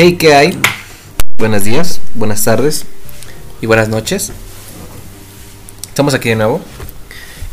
[0.00, 0.56] Hey, ¿qué hay?
[1.38, 2.84] Buenos días, buenas tardes
[3.60, 4.30] y buenas noches.
[5.88, 6.60] Estamos aquí de nuevo.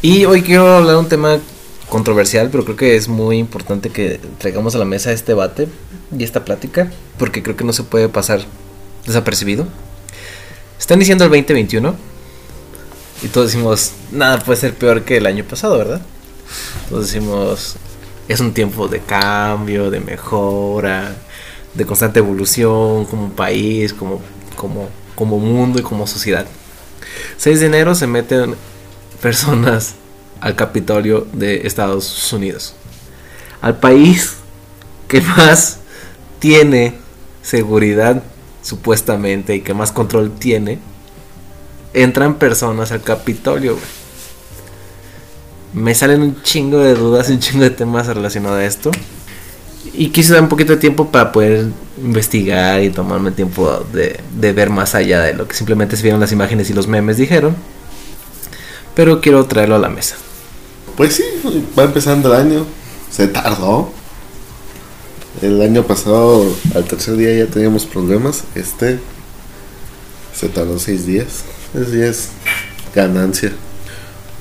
[0.04, 1.40] Y hoy quiero hablar de un tema
[1.90, 5.68] controversial, pero creo que es muy importante que traigamos a la mesa este debate
[6.16, 8.42] y esta plática, porque creo que no se puede pasar
[9.08, 9.66] desapercibido.
[10.78, 11.96] Están diciendo el 2021
[13.24, 16.02] y todos decimos, nada puede ser peor que el año pasado, ¿verdad?
[16.90, 17.78] Todos decimos,
[18.28, 21.16] es un tiempo de cambio, de mejora,
[21.76, 24.22] de constante evolución como país, como,
[24.56, 26.46] como, como mundo y como sociedad.
[27.38, 28.56] 6 de enero se meten
[29.22, 29.96] personas
[30.42, 32.76] al Capitolio de Estados Unidos.
[33.62, 34.36] Al país
[35.08, 35.80] que más
[36.40, 36.96] tiene
[37.42, 38.24] seguridad
[38.62, 40.80] supuestamente y que más control tiene,
[41.94, 43.78] entran personas al Capitolio.
[45.74, 48.92] Me salen un chingo de dudas, un chingo de temas relacionados a esto.
[49.94, 51.68] Y quise dar un poquito de tiempo para poder
[52.02, 56.20] investigar y tomarme tiempo de, de ver más allá de lo que simplemente se vieron
[56.20, 57.56] las imágenes y los memes dijeron.
[58.96, 60.16] Pero quiero traerlo a la mesa.
[60.96, 61.24] Pues sí,
[61.78, 62.66] va empezando el año.
[63.12, 63.92] Se tardó.
[65.42, 68.46] El año pasado, al tercer día ya teníamos problemas.
[68.56, 69.00] Este
[70.34, 71.44] se tardó seis días.
[71.74, 72.30] Es días
[72.94, 73.52] ganancia.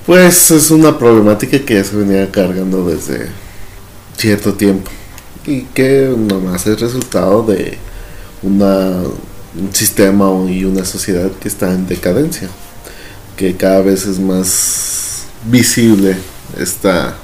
[0.06, 3.28] Pues es una problemática que ya se venía cargando desde
[4.16, 4.90] cierto tiempo.
[5.46, 7.78] Y que nomás es resultado de
[8.42, 12.48] un sistema y una sociedad que está en decadencia.
[13.36, 16.16] Que cada vez es más visible
[16.58, 17.16] esta,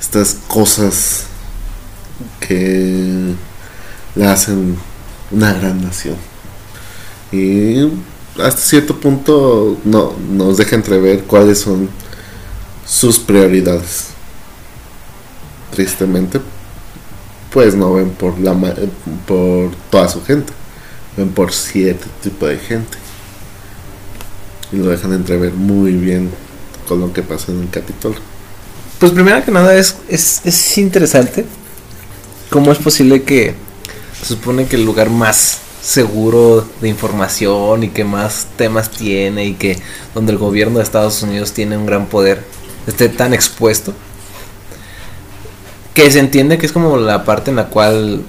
[0.00, 1.24] estas cosas
[2.40, 3.34] que
[4.14, 4.76] le hacen
[5.30, 6.16] una gran nación.
[7.32, 7.88] Y
[8.40, 11.88] hasta cierto punto no, nos deja entrever cuáles son
[12.86, 14.08] sus prioridades.
[15.72, 16.40] Tristemente,
[17.54, 18.52] pues no ven por, la,
[19.28, 20.52] por toda su gente,
[21.16, 22.98] ven por cierto tipo de gente.
[24.72, 26.30] Y lo dejan entrever muy bien
[26.88, 28.18] con lo que pasa en el Capitolio.
[28.98, 31.44] Pues primero que nada es, es, es interesante
[32.50, 33.54] cómo es posible que
[34.20, 39.54] se supone que el lugar más seguro de información y que más temas tiene y
[39.54, 39.78] que
[40.12, 42.42] donde el gobierno de Estados Unidos tiene un gran poder
[42.86, 43.94] esté tan expuesto
[45.94, 48.22] que se entiende que es como la parte en la cual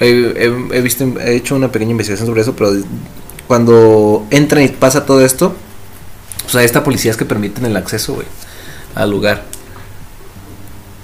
[0.00, 2.72] he, visto he hecho una pequeña investigación sobre eso pero
[3.46, 5.54] cuando entran y pasa todo esto
[6.46, 8.26] o sea esta policías que permiten el acceso güey,
[8.94, 9.44] al lugar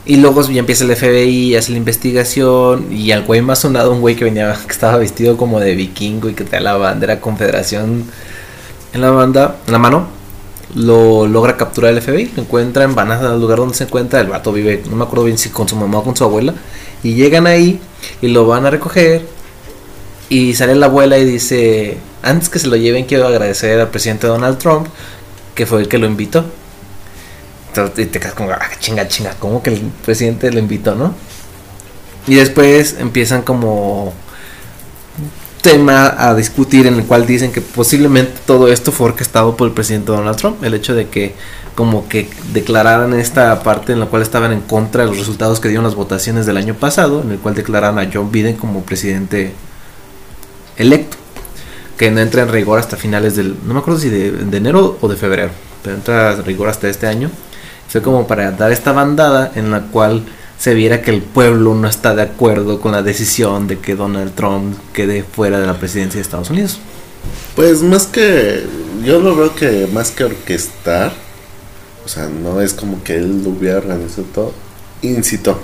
[0.09, 2.91] y luego ya empieza el FBI, hace la investigación.
[2.91, 6.31] Y al güey más sonado, un güey que venía, que estaba vestido como de vikingo
[6.31, 8.05] y que traía la bandera confederación
[8.95, 10.18] en la banda, en la mano.
[10.75, 14.21] Lo logra capturar el FBI, lo encuentran, van al lugar donde se encuentra.
[14.21, 16.55] El vato vive, no me acuerdo bien si con su mamá o con su abuela.
[17.03, 17.81] Y llegan ahí
[18.21, 19.27] y lo van a recoger.
[20.29, 24.27] Y sale la abuela y dice: Antes que se lo lleven, quiero agradecer al presidente
[24.27, 24.89] Donald Trump,
[25.55, 26.45] que fue el que lo invitó
[27.97, 31.15] y te quedas como, ah, chinga, chinga, como que el presidente lo invitó, ¿no?
[32.27, 34.13] Y después empiezan como
[35.69, 39.75] tema a discutir en el cual dicen que posiblemente todo esto fue orquestado por el
[39.75, 41.35] presidente Donald Trump, el hecho de que
[41.75, 45.69] como que declararan esta parte en la cual estaban en contra de los resultados que
[45.69, 49.53] dieron las votaciones del año pasado, en el cual declararon a John Biden como presidente
[50.79, 51.19] electo,
[51.99, 54.97] que no entra en rigor hasta finales del, no me acuerdo si de, de enero
[55.03, 55.51] o de febrero,
[55.83, 57.31] pero entra en rigor hasta este año.
[57.91, 60.23] Fue como para dar esta bandada en la cual
[60.59, 64.35] se viera que el pueblo no está de acuerdo con la decisión de que Donald
[64.35, 66.79] Trump quede fuera de la presidencia de Estados Unidos.
[67.55, 68.65] Pues más que,
[69.05, 71.13] yo lo veo que más que orquestar,
[72.05, 74.53] o sea, no es como que él lo hubiera organizado todo,
[75.03, 75.59] incitó.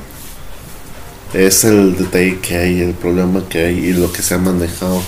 [1.33, 5.03] Es el detalle que hay, el problema que hay y lo que se ha manejado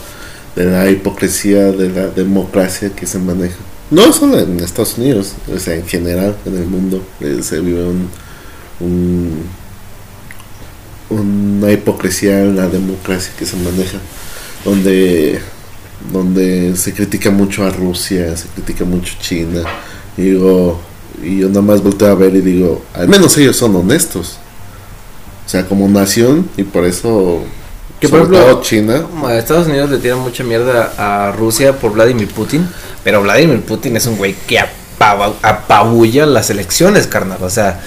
[0.57, 3.57] de la hipocresía de la democracia que se maneja
[3.91, 7.85] no solo en Estados Unidos, o sea, en general en el mundo eh, se vive
[7.85, 8.09] un,
[8.81, 9.45] un,
[11.11, 13.99] una hipocresía en la democracia que se maneja,
[14.65, 15.41] donde,
[16.13, 19.63] donde se critica mucho a Rusia, se critica mucho a China,
[20.17, 20.81] y digo,
[21.23, 24.39] y yo nada más volteo a ver y digo, al menos ellos son honestos,
[25.47, 27.45] o sea, como nación, y por eso
[28.01, 29.07] que por ejemplo, China.
[29.31, 32.69] Estados Unidos le tiran mucha mierda a Rusia por Vladimir Putin.
[33.03, 34.59] Pero Vladimir Putin es un güey que
[34.99, 37.39] apabulla las elecciones, carnal.
[37.43, 37.81] O sea,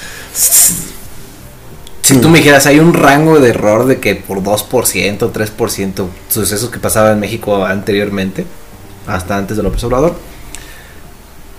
[2.09, 6.69] si tú me dijeras, hay un rango de error de que por 2%, 3%, sucesos
[6.71, 8.47] que pasaban en México anteriormente,
[9.05, 10.15] hasta antes de López Obrador,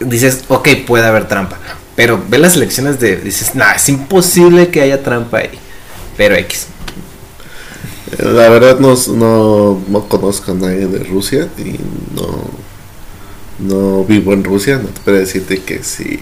[0.01, 1.57] dices, ok, puede haber trampa.
[1.95, 5.57] Pero ve las elecciones de, dices, nah, es imposible que haya trampa ahí.
[6.17, 6.67] Pero X.
[8.19, 11.79] La verdad no, no, no conozco a nadie de Rusia y
[12.17, 12.51] no,
[13.61, 14.79] no vivo en Rusia.
[14.79, 16.19] No te puedo decirte que si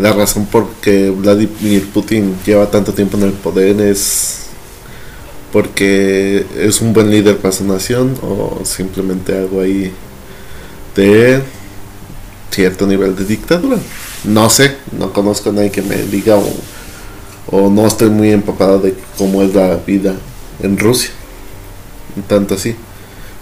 [0.00, 4.46] la razón por que Vladimir Putin lleva tanto tiempo en el poder es
[5.52, 9.92] porque es un buen líder para su nación o simplemente algo ahí
[10.96, 11.42] de
[12.50, 13.76] cierto nivel de dictadura.
[14.24, 16.52] No sé, no conozco a nadie que me diga o,
[17.50, 20.14] o no estoy muy empapado de cómo es la vida
[20.62, 21.10] en Rusia.
[22.28, 22.74] Tanto así.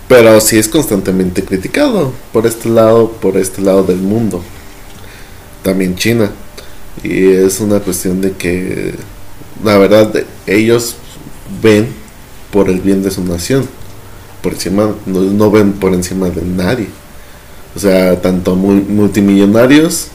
[0.08, 4.42] Pero sí es constantemente criticado por este lado, por este lado del mundo.
[5.62, 6.30] También China.
[7.02, 8.94] Y es una cuestión de que,
[9.62, 10.12] la verdad,
[10.46, 10.96] ellos
[11.62, 11.88] ven
[12.50, 13.66] por el bien de su nación.
[14.42, 16.88] Por encima, no, ven por encima de nadie.
[17.76, 20.08] O sea, tanto multimillonarios,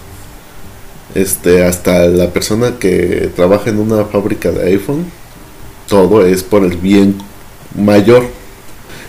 [1.15, 5.05] este, hasta la persona que trabaja en una fábrica de iPhone,
[5.87, 7.17] todo es por el bien
[7.75, 8.25] mayor.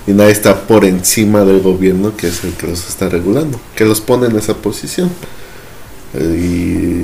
[0.07, 3.87] Y nadie está por encima del gobierno que es el que los está regulando, que
[3.87, 5.11] los pone en esa posición.
[6.15, 7.04] Y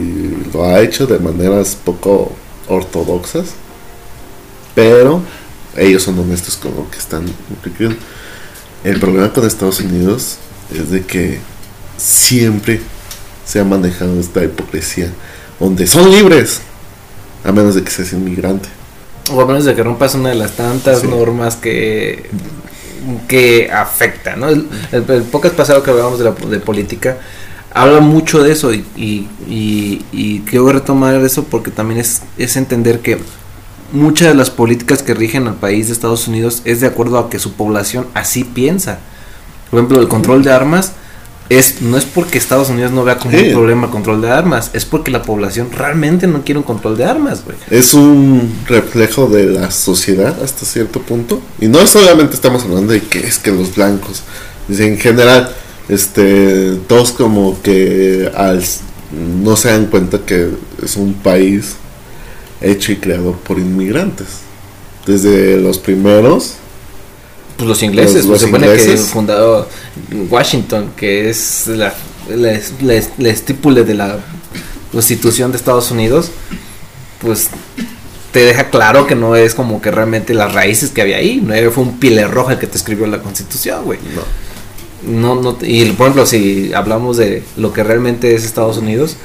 [0.52, 2.32] lo ha hecho de maneras poco
[2.69, 3.49] ortodoxas,
[4.75, 5.23] pero
[5.76, 7.25] ellos son honestos con lo que están
[8.85, 10.38] El problema con Estados Unidos
[10.73, 11.41] es de que
[11.97, 12.81] siempre
[13.44, 15.11] se ha manejado esta hipocresía,
[15.58, 16.61] donde son libres,
[17.44, 18.69] a menos de que seas inmigrante.
[19.32, 22.29] O a menos de que rompas una de las tantas normas que,
[23.29, 24.49] que afecta, ¿no?
[24.49, 24.64] El,
[25.31, 27.19] pocas pasado que hablábamos de, la, de política,
[27.72, 32.56] habla mucho de eso y, y, y, y, quiero retomar eso porque también es, es
[32.56, 33.19] entender que
[33.93, 37.31] muchas de las políticas que rigen al país de Estados Unidos es de acuerdo a
[37.31, 38.99] que su población así piensa.
[39.70, 40.93] Por ejemplo, el control de armas
[41.49, 44.70] es no es porque Estados Unidos no vea como un problema el control de armas,
[44.73, 47.56] es porque la población realmente no quiere un control de armas, güey.
[47.70, 51.43] Es un reflejo de la sociedad hasta cierto punto.
[51.61, 54.23] Y no solamente estamos hablando de que es que los blancos,
[54.69, 55.52] en general,
[55.90, 58.62] este, todos como que al,
[59.42, 60.50] no se dan cuenta que
[60.82, 61.75] es un país
[62.60, 64.28] hecho y creado por inmigrantes.
[65.04, 66.54] Desde los primeros.
[67.56, 69.69] Pues los ingleses, los, pues se supone que fundado
[70.31, 71.92] Washington, que es la,
[72.28, 72.52] la,
[73.84, 74.20] de la
[74.92, 76.31] constitución de Estados Unidos,
[77.20, 77.48] pues
[78.32, 81.54] te deja claro que no es como que realmente las raíces que había ahí, no
[81.72, 83.98] fue un pile el que te escribió la constitución, güey.
[84.14, 84.50] No.
[85.02, 89.17] No, no, y por ejemplo, si hablamos de lo que realmente es Estados Unidos,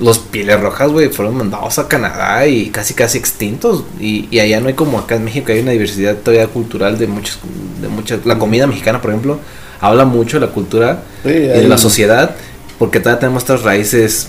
[0.00, 3.84] los pieles rojas, güey, fueron mandados a Canadá y casi casi extintos.
[3.98, 7.06] Y, y, allá no hay como acá en México, hay una diversidad todavía cultural de
[7.06, 7.38] muchos,
[7.80, 9.40] de muchas, la comida mezicana, por ejemplo,
[9.80, 12.36] habla mucho de la cultura y de la sociedad,
[12.78, 14.28] porque todavía tenemos estas raíces.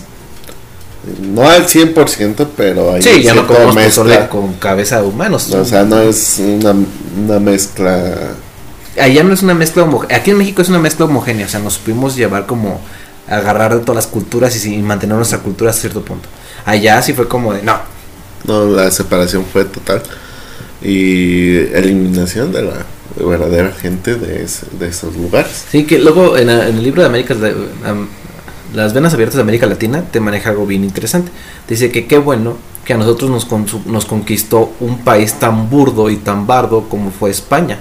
[1.22, 4.28] No al 100%, pero hay Sí, ya no comemos mezcla.
[4.28, 5.50] con cabeza de humanos.
[5.52, 6.74] o sea, no es una,
[7.16, 8.34] una mezcla...
[9.00, 10.18] Allá no es una mezcla homogénea.
[10.18, 12.80] Aquí en México es una mezcla homogénea, o sea, nos pudimos llevar como
[13.28, 16.28] agarrar de todas las culturas y, mantener nuestra cultura a cierto punto.
[16.64, 17.78] Allá sí fue como de no.
[18.44, 20.02] No, la separación fue total.
[20.82, 22.86] Y eliminación de la
[23.24, 25.64] verdadera gente de, esos lugares.
[25.70, 27.36] Sí, que luego en, el libro de América,
[28.74, 31.30] Las Venas Abiertas de América Latina, te maneja algo bien interesante.
[31.68, 33.46] Dice que qué bueno que a nosotros nos,
[33.86, 37.78] nos conquistó un país tan burdo y tan bardo como fue España.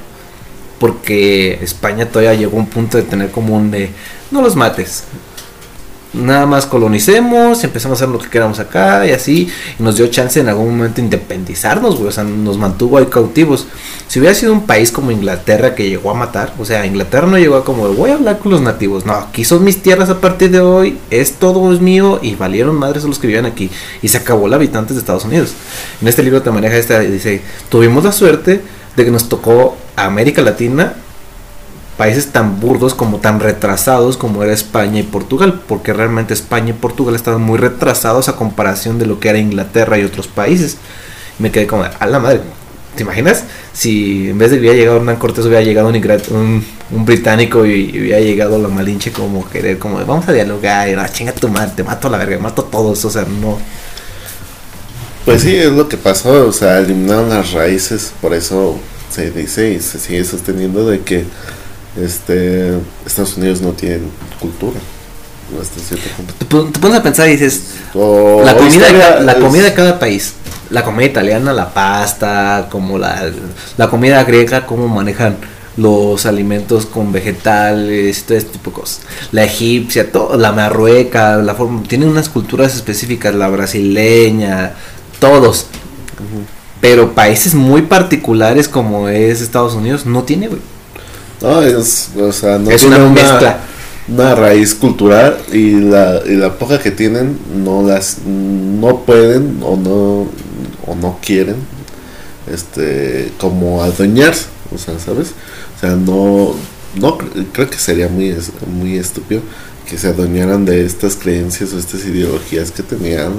[0.79, 3.91] Porque España todavía llegó a un punto de tener como un de,
[4.31, 5.03] no los mates,
[6.13, 10.07] nada más colonicemos, empezamos a hacer lo que queramos acá y así, y nos dio
[10.07, 13.67] chance en algún momento independizarnos, güey, o sea, nos mantuvo ahí cautivos.
[14.07, 17.37] Si hubiera sido un país como Inglaterra que llegó a matar, o sea, Inglaterra no
[17.37, 20.19] llegó a como, voy a hablar con los nativos, no, aquí son mis tierras a
[20.19, 23.69] partir de hoy, es todo es mío, y valieron madres a los que vivían aquí,
[24.01, 25.53] y se acabó el habitantes de Estados Unidos.
[26.01, 28.61] En este libro te maneja esta, dice, tuvimos la suerte
[28.99, 30.93] de que nos tocó América Latina
[31.97, 36.73] países tan burdos como tan retrasados como era España y Portugal, porque realmente España y
[36.73, 40.77] Portugal estaban muy retrasados a comparación de lo que era Inglaterra y otros países.
[41.39, 42.41] me quedé como, a la madre,
[42.95, 43.43] ¿te imaginas?
[43.73, 48.19] Si en vez de hubiera llegado Hernán Cortés hubiera llegado un, un, británico y, hubiera
[48.19, 52.07] llegado la Malinche como querer, como, vamos a dialogar, y, chinga tu madre, te mato
[52.07, 53.57] a la verga, mato a todos, o sea, no.
[55.29, 58.79] Pues sí, es lo que pasó, o sea, eliminaron las raíces, por eso
[59.11, 61.23] se dice y se sigue sosteniendo de que
[62.01, 62.73] este
[63.05, 63.99] Estados Unidos no tiene
[64.39, 64.79] cultura.
[66.39, 66.45] Te,
[66.79, 67.61] pones a pensar y dices,
[67.93, 70.33] la, comida, de, la comida de cada país,
[70.71, 73.31] la comida italiana, la pasta, como la,
[73.77, 75.37] la comida griega, cómo manejan
[75.77, 79.01] los alimentos con vegetales, todo este tipo de cosas.
[79.31, 84.73] La egipcia, todo, la marrueca, la forma, tienen unas culturas específicas, la brasileña,
[85.19, 85.67] todos.
[86.81, 90.61] Pero países muy particulares como es Estados Unidos no tiene, güey.
[91.41, 93.59] No, es, o sea, no es tiene una mezcla.
[94.07, 99.75] una raíz cultural y la, y la poca que tienen no las no pueden o
[99.77, 100.27] no
[100.91, 101.55] o no quieren
[102.51, 105.33] este como adueñarse o sea sabes
[105.77, 106.55] o sea no
[106.95, 108.35] no cre- creo que sería muy
[108.67, 109.41] muy estúpido
[109.87, 113.33] que se adueñaran de estas creencias o estas ideologías que tenían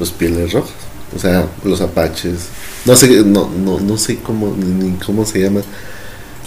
[0.00, 0.72] los pieles rojas
[1.14, 2.48] o sea los apaches
[2.84, 5.60] no sé no no, no sé cómo ni cómo se llama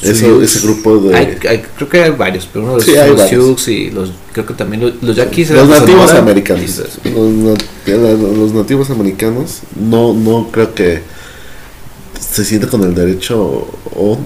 [0.01, 3.21] eso, ese grupo de Hay- hay- creo que hay varios, pero uno de Sí, los.
[3.29, 5.51] Sioux y los, creo que también los, los yaquis.
[5.51, 11.01] los nativos americanos los, los nativos americanos no no creo que
[12.19, 13.39] se sienten con el derecho
[13.95, 14.17] o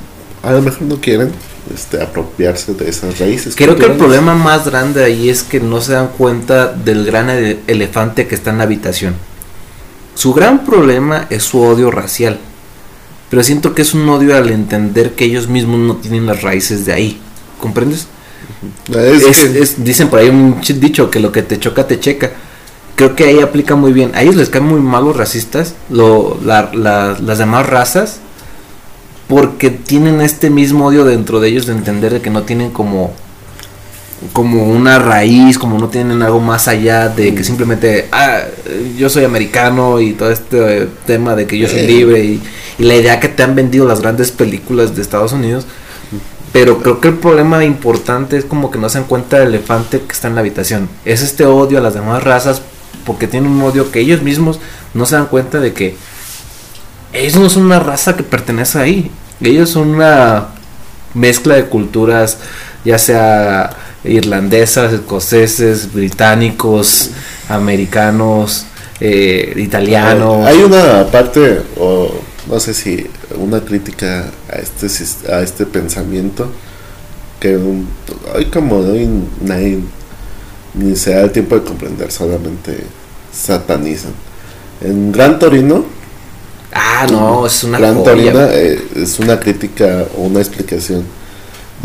[0.43, 1.31] a lo mejor no quieren
[1.73, 5.81] este apropiarse de esas raíces Creo que el problema más grande ahí es que no
[5.81, 9.15] se dan cuenta del gran ele- elefante que está en la habitación.
[10.15, 12.39] Su gran problema es su odio racial.
[13.29, 16.85] Pero siento que es un odio al entender que ellos mismos no tienen las raíces
[16.85, 17.21] de ahí.
[17.59, 18.07] ¿Comprendes?
[18.91, 21.87] es, Es- que- es- dicen por ahí un ch- dicho que lo que te choca
[21.87, 22.31] te checa.
[22.95, 24.11] Creo que ahí aplica muy bien.
[24.15, 28.19] A ellos les caen muy mal los racistas, lo, la- la- las demás razas,
[29.27, 33.11] porque tienen este mismo odio dentro de ellos de entender de que no tienen como
[34.33, 38.41] como una raíz, como no tienen algo más allá de que simplemente, ah,
[38.97, 41.87] yo soy americano y todo este eh, tema de que yo soy Eh.
[41.87, 42.41] libre y,
[42.79, 45.65] y la idea que te han vendido las grandes películas de Estados Unidos.
[46.53, 49.99] Pero creo que el problema importante es como que no se dan cuenta del elefante
[49.99, 50.87] que está en la habitación.
[51.03, 52.61] Es este odio a las demás razas
[53.05, 54.59] porque tienen un odio que ellos mismos
[54.93, 55.97] no se dan cuenta de que
[57.11, 59.11] ellos no son una raza que pertenece ahí.
[59.41, 60.47] Ellos son una
[61.13, 62.37] mezcla de culturas,
[62.85, 63.71] ya sea
[64.07, 67.11] irlandesas, escoceses, británicos,
[67.49, 68.65] americanos,
[68.99, 70.45] eh, italianos.
[70.45, 72.11] hay una parte o
[72.47, 73.07] no sé si
[73.37, 74.87] una crítica a este
[75.31, 76.49] a este pensamiento
[77.39, 79.09] que hoy como hoy
[79.41, 79.79] nadie
[80.73, 82.83] ni se da el tiempo de comprender solamente
[83.31, 84.13] satanizan.
[84.81, 85.85] En Gran Torino
[86.77, 91.05] Ah, no, es una Gran joya, Torino eh, es una crítica o una explicación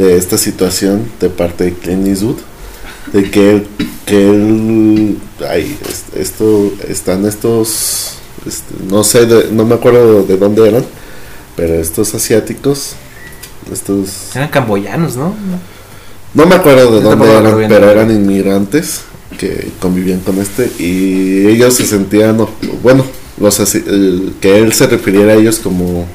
[0.00, 2.38] de esta situación de parte de Clint Eastwood
[3.12, 3.66] de que él,
[4.06, 8.12] que él ay, es- esto están estos
[8.46, 10.84] este, no sé de- no me acuerdo de dónde eran
[11.56, 12.92] pero estos asiáticos
[13.72, 15.34] estos Eran camboyanos, ¿no?
[16.34, 17.68] no me acuerdo de Yo dónde eran, bien.
[17.68, 19.02] pero eran inmigrantes
[19.38, 22.48] que convivían con este y ellos se sentían, no,
[22.82, 23.04] bueno,
[23.38, 23.56] los
[24.40, 26.06] que él se refiriera a ellos como,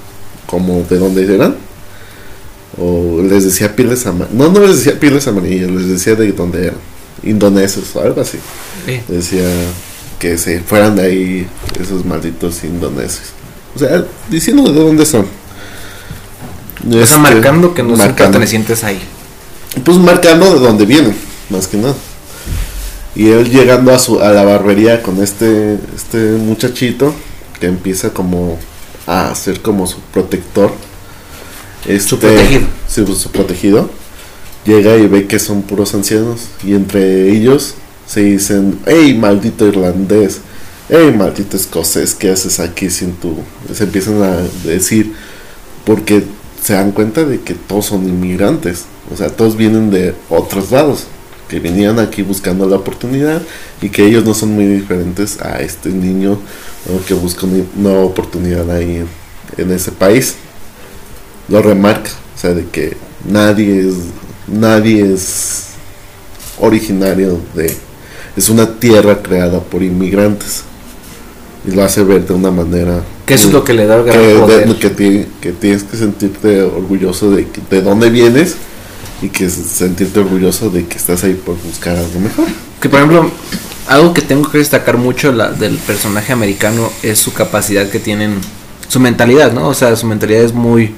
[0.48, 1.56] como de dónde eran.
[2.78, 4.34] O les decía pieles amarillas.
[4.34, 6.80] No, no les decía pieles amarillas, les decía de dónde eran.
[7.24, 8.38] Indonesios o algo así.
[8.86, 9.00] Sí.
[9.08, 9.48] Decía
[10.20, 11.48] que se fueran de ahí
[11.80, 13.30] esos malditos indonesios.
[13.76, 15.26] O sea, diciendo de dónde son.
[16.88, 19.00] O sea, Este, marcando que no son pertenecientes ahí.
[19.84, 21.16] Pues marcando de dónde vienen,
[21.50, 21.96] más que nada.
[23.16, 27.14] Y él llegando a su a la barbería con este este muchachito
[27.60, 28.60] que empieza como
[29.08, 30.72] a ser como su protector.
[31.88, 32.68] Este, protegido.
[32.88, 33.90] sí, pues, su protegido.
[34.66, 37.76] Llega y ve que son puros ancianos y entre ellos
[38.08, 40.40] se dicen, "Hey, maldito irlandés.
[40.90, 43.36] Hey, maldito escocés, ¿qué haces aquí sin tu?"
[43.74, 45.14] Se empiezan a decir
[45.86, 46.24] porque
[46.64, 51.04] se dan cuenta de que todos son inmigrantes, o sea, todos vienen de otros lados,
[51.48, 53.42] que venían aquí buscando la oportunidad
[53.84, 56.40] y que ellos no son muy diferentes a este niño
[56.90, 57.06] ¿no?
[57.06, 59.08] que busca una nueva oportunidad ahí en,
[59.58, 60.36] en ese país.
[61.50, 62.98] Lo remarca, o sea, de que
[63.30, 63.96] nadie es,
[64.48, 65.66] nadie es
[66.60, 67.76] originario de,
[68.36, 70.64] es una tierra creada por inmigrantes
[71.68, 74.06] y lo hace ver de una manera Que eso es lo que le da el
[74.06, 74.76] que, de- poder.
[74.80, 78.56] que ti- que tienes que sentirte orgulloso de, de dónde vienes
[79.22, 82.46] y que sentirte orgulloso de que estás ahí por buscar algo mejor.
[82.82, 83.30] Que por ejemplo,
[83.88, 88.36] algo que tengo que destacar mucho la- del personaje americano es su capacidad que tienen,
[88.88, 89.68] su mentalidad, ¿no?
[89.70, 90.94] O sea, su mentalidad es muy,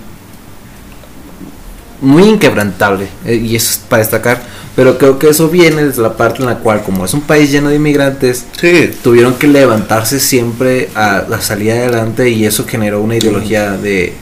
[2.01, 4.41] muy inquebrantable eh, y eso es para destacar.
[4.75, 7.51] Pero creo que eso viene desde la parte en la cual, como es un país
[7.51, 13.01] lleno de inmigrantes, Sí, tuvieron que levantarse siempre a la salida adelante y eso generó
[13.01, 14.13] una ideología de,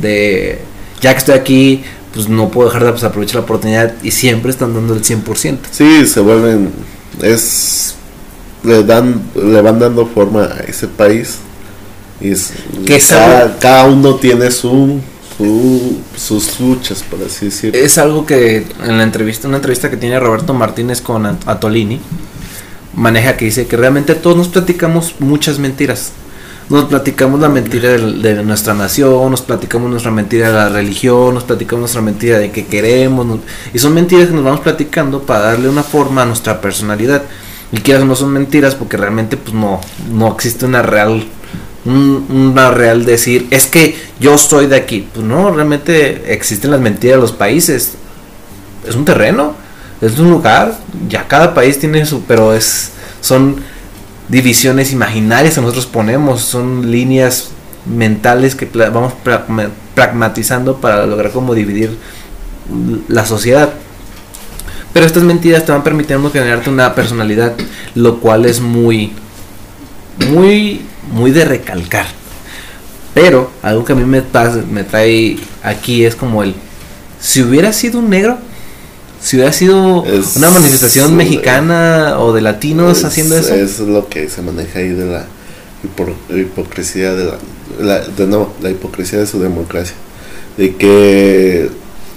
[0.00, 0.60] de
[1.00, 4.52] ya que estoy aquí, pues no puedo dejar de pues, aprovechar la oportunidad y siempre
[4.52, 5.58] están dando el 100%.
[5.72, 6.70] sí, se vuelven,
[7.20, 7.96] es,
[8.62, 11.38] le dan, le van dando forma a ese país
[12.20, 12.52] y es,
[13.08, 15.00] cada, cada uno tiene su,
[15.36, 17.78] su, sus luchas, por así decirlo.
[17.78, 22.00] Es algo que en la entrevista, una entrevista que tiene Roberto Martínez con At- Atolini,
[22.94, 26.12] maneja que dice que realmente todos nos platicamos muchas mentiras.
[26.70, 31.44] nos platicamos la mentira de, nuestra nación, nos platicamos nuestra mentira de la religión, nos
[31.44, 33.40] platicamos nuestra mentira de que queremos,
[33.74, 37.22] y son mentiras que nos vamos platicando para darle una forma a nuestra personalidad.
[37.72, 41.24] Y quieras no son mentiras porque realmente pues no, no existe una real,
[41.84, 45.06] un- una real decir, es que yo soy de aquí.
[45.12, 47.92] Pues no, realmente existen las mentiras de los países.
[48.86, 49.54] Es un terreno,
[50.00, 53.56] es un lugar, ya cada país tiene su, pero es, son
[54.28, 57.50] divisiones imaginarias que nosotros ponemos, son líneas
[57.86, 61.96] mentales que vamos pragma- pragmatizando para lograr como dividir
[63.08, 63.70] la sociedad.
[64.94, 67.54] Pero estas mentiras te van permitiendo generarte una personalidad,
[67.94, 69.12] lo cual es muy,
[70.30, 70.82] muy,
[71.12, 72.06] muy de recalcar.
[73.14, 74.22] Pero algo que a mí me,
[74.70, 76.54] me trae aquí es como el,
[77.20, 78.38] si hubiera sido un negro,
[79.22, 84.08] si hubiera sido Es- una manifestación mexicana o de latinos Es- haciendo eso, Es lo
[84.08, 85.26] que se maneja ahí de la
[85.84, 87.38] hipo- hipocresía de la,
[87.80, 89.94] la- de no, la hipocresía de su democracia.
[90.56, 91.70] De que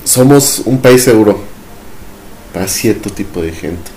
[0.03, 1.39] somos un país seguro
[2.53, 3.91] para cierto tipo de gente.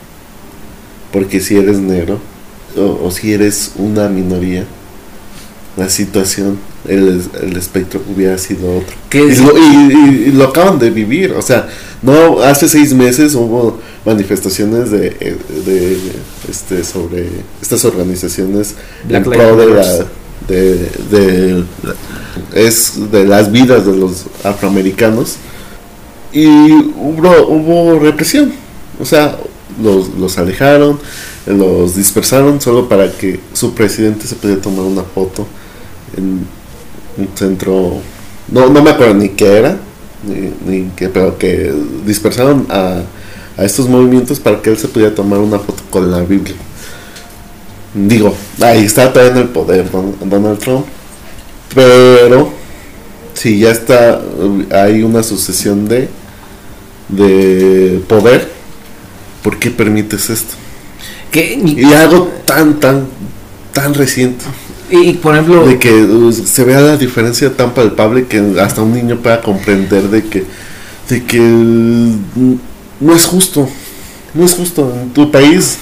[1.12, 2.20] Porque si eres negro
[2.76, 4.64] o, o si eres una minoría,
[5.80, 8.94] la situación, el, el espectro hubiera sido otro.
[9.08, 11.68] ¿Qué Y lo, y- y- y lo acaban de vivir, o sea,
[12.02, 15.98] no hace seis meses hubo manifestaciones de, eh, de
[16.48, 17.28] este sobre
[17.60, 18.74] estas organizaciones
[19.08, 20.06] Black en pro de la
[20.48, 21.64] de, de
[22.54, 25.36] es de las vidas de los afroamericanos
[26.32, 28.52] y hubo, hubo represión,
[29.00, 29.36] o sea,
[29.82, 30.98] los, los alejaron,
[31.46, 35.46] los dispersaron solo para que su presidente se pudiera tomar una foto
[36.16, 36.46] en
[37.16, 37.98] un centro,
[38.48, 39.76] no, no me acuerdo ni qué era,
[40.24, 41.72] ni, ni qué, pero que
[42.06, 43.02] dispersaron a,
[43.56, 46.54] a estos movimientos para que él se pudiera tomar una foto con la Biblia.
[47.94, 50.86] Digo, ahí está todavía en el poder Don- Donald Trump,
[51.74, 52.52] pero
[53.34, 54.20] si ya está,
[54.70, 56.08] hay una sucesión de,
[57.08, 58.48] de poder,
[59.42, 60.54] ¿por qué permites esto?
[61.80, 63.06] Y algo tan, tan,
[63.72, 64.44] tan reciente.
[64.90, 68.92] Y, por ejemplo, De que uh, se vea la diferencia tan palpable que hasta un
[68.92, 70.44] niño pueda comprender de que,
[71.08, 72.58] de que uh,
[73.00, 73.68] no es justo.
[74.34, 74.92] No es justo.
[75.02, 75.78] En tu país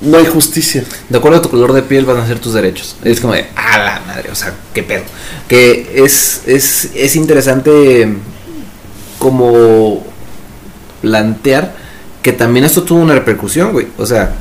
[0.00, 0.84] no hay justicia.
[1.08, 2.96] de acuerdo a tu color de piel van a ser tus derechos.
[3.04, 5.02] Es como de, a la madre, o sea, qué pedo.
[5.48, 8.08] Que es, es, es interesante
[9.18, 10.04] como
[11.00, 11.74] plantear
[12.22, 13.86] que también esto tuvo una repercusión, güey.
[13.98, 14.34] O sea,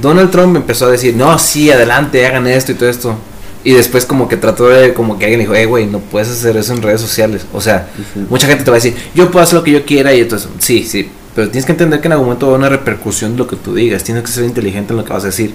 [0.00, 3.16] Donald Trump empezó a decir, no, sí, adelante, hagan esto y todo esto.
[3.62, 6.56] Y después como que trató de, como que alguien dijo, eh, güey, no puedes hacer
[6.56, 7.44] eso en redes sociales.
[7.52, 7.88] O sea,
[8.30, 10.48] mucha gente te va a decir, yo puedo hacer lo que yo quiera y entonces,
[10.58, 11.10] sí, sí.
[11.34, 13.56] Pero tienes que entender que en algún momento va a una repercusión de lo que
[13.56, 14.02] tú digas.
[14.02, 15.54] Tienes que ser inteligente en lo que vas a decir.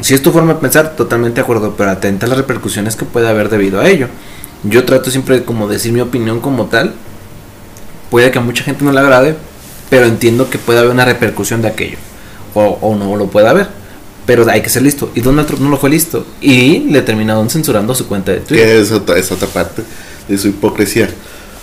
[0.00, 3.04] Si es tu forma de pensar, totalmente de acuerdo, pero atenta a las repercusiones que
[3.04, 4.08] puede haber debido a ello.
[4.64, 6.94] Yo trato siempre de como decir mi opinión como tal.
[8.10, 9.36] Puede que a mucha gente no le agrade,
[9.90, 11.98] pero entiendo que puede haber una repercusión de aquello.
[12.58, 13.68] O, o no lo puede haber.
[14.24, 15.10] Pero hay que ser listo.
[15.14, 16.26] Y Donald Trump no lo fue listo.
[16.40, 18.66] Y le terminaron censurando su cuenta de Twitter.
[18.66, 19.82] Que es otra, es otra parte
[20.26, 21.08] de su hipocresía.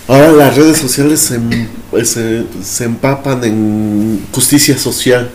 [0.06, 1.66] Ahora las redes sociales se, em-
[2.04, 5.30] se, se empapan en justicia social.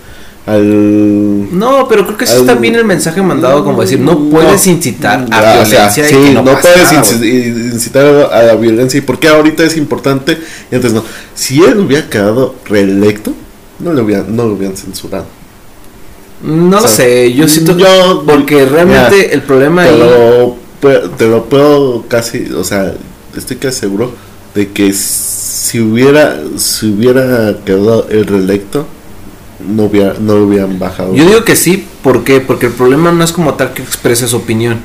[0.46, 4.66] Al, No, pero creo que sí está bien el mensaje mandado como decir, no puedes
[4.66, 4.72] No.
[4.74, 7.26] incitar a o sea, violencia y no, puedes nada,
[7.74, 8.98] incitar a la violencia.
[8.98, 10.38] ¿Y por qué ahorita es importante
[10.72, 11.04] y antes no?
[11.36, 13.34] Si él hubiera quedado reelecto,
[13.80, 15.26] no, le hubieran, no lo hubieran censurado.
[16.42, 20.58] No O lo sé, yo siento yo- porque realmente mira, el problema Te ahí lo,
[21.18, 22.94] te lo puedo casi, o sea,
[23.36, 24.14] estoy casi seguro
[24.56, 28.88] de que si hubiera, si hubiera quedado el reelecto,
[29.68, 31.14] no hubiera, no lo hubieran bajado.
[31.14, 32.40] Yo digo que sí, ¿por qué?
[32.40, 34.80] Porque el problema no es como tal que expreses opinión.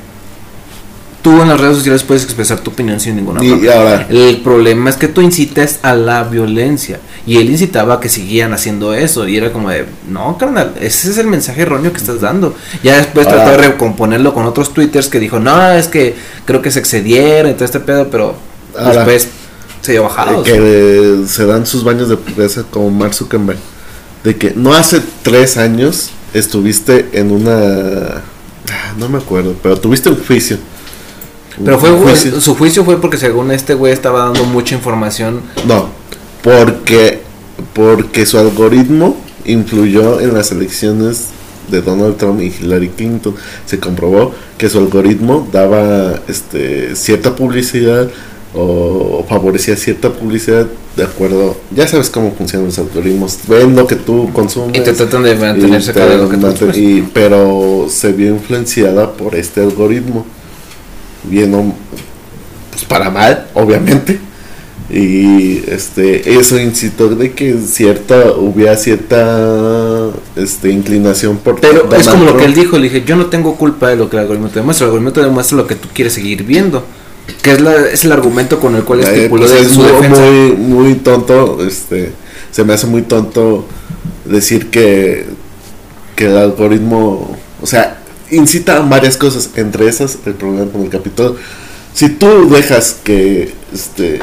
[1.25, 3.73] Tú en las redes sociales puedes expresar tu opinión sin ninguna y, y bronca.
[3.79, 6.99] ahora, El problema es que tú incitas a la violencia.
[7.25, 9.27] Y él incitaba a que siguieran haciendo eso.
[9.27, 12.53] Y era como de, no, carnal, ese es el mensaje erróneo que estás dando.
[12.83, 16.13] Ya después Ahora- trató de recomponerlo con otros twitters que dijo, no, es que
[16.45, 18.35] creo que se excedieron y todo este pedo, pero
[18.77, 19.27] Ahora- después
[19.81, 20.43] se dio bajado.
[20.43, 23.57] que le- se dan sus baños de pobreza como Mark Zuckerberg.
[24.23, 28.17] De que no hace tres años estuviste en una...
[28.69, 30.57] ah, No me acuerdo, pero tuviste un juicio.
[31.63, 32.41] Pero fue juicio.
[32.41, 35.41] su juicio fue porque según este güey estaba dando mucha información.
[35.67, 35.87] No,
[36.43, 37.19] porque,
[37.73, 39.15] porque su algoritmo
[39.45, 41.27] influyó en las elecciones
[41.69, 43.35] de Donald Trump y Hillary Clinton.
[43.65, 48.09] Se comprobó que su algoritmo daba este, cierta publicidad
[48.53, 50.65] o favorecía cierta publicidad
[50.95, 54.93] de acuerdo, ya sabes cómo funcionan los algoritmos, ven lo que tú consumes Y te
[54.93, 56.77] tratan de te cada vez lo que tú manten- consumes.
[56.77, 60.25] y- pero se vio influenciada por este algoritmo,
[61.29, 61.73] bien o-
[62.71, 64.19] pues para mal, obviamente.
[64.87, 72.23] Y este eso incitó de que cierta hubiera cierta este inclinación por Pero es como
[72.25, 74.49] lo que él dijo, le dije, yo no tengo culpa de lo que el algoritmo
[74.49, 76.85] te demuestra, el algoritmo te demuestra lo que tú quieres seguir viendo,
[77.41, 79.79] que es, la, es el argumento con el cual Eh, estipuló pues de es su
[79.81, 80.21] muy, defensa.
[80.21, 82.11] muy, muy tonto, este,
[82.51, 83.65] se me hace muy tonto
[84.25, 85.25] decir que,
[86.15, 90.89] que el algoritmo, o sea, incita a varias cosas, entre esas el problema con el
[90.89, 91.37] Capitolio.
[91.93, 94.19] Si tú dejas que, este,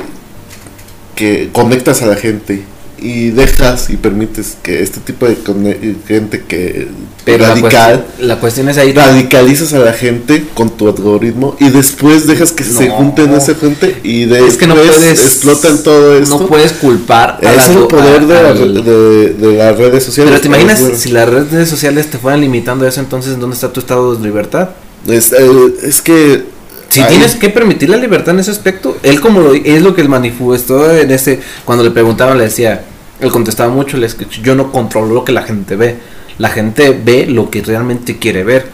[1.14, 2.64] que conectas a la gente
[3.02, 6.88] y dejas y permites que este tipo de conne- gente que
[7.24, 11.56] Pero la radical cuestión, la cuestión es ahí, radicalizas a la gente con tu algoritmo
[11.60, 15.20] y después dejas que se junten a esa gente y después es que no puedes,
[15.20, 16.38] explotan todo esto.
[16.38, 20.30] no puedes culpar al es el poder de, la- al- de- de las redes sociales.
[20.30, 23.80] Pero te imaginas si las redes sociales te fueran limitando eso, entonces ¿dónde está tu
[23.80, 24.70] estado de libertad?
[25.08, 25.50] es, eh,
[25.82, 26.44] es que
[26.88, 30.02] Si tienes que permitir la libertad en ese aspecto, él como lo, es lo que
[30.02, 32.84] él manifestó en ese, cuando le preguntaban le decía,
[33.22, 34.08] él contestaba mucho, le
[34.42, 35.96] yo no controlo lo que la gente ve,
[36.38, 38.66] la gente ve lo que realmente quiere ver.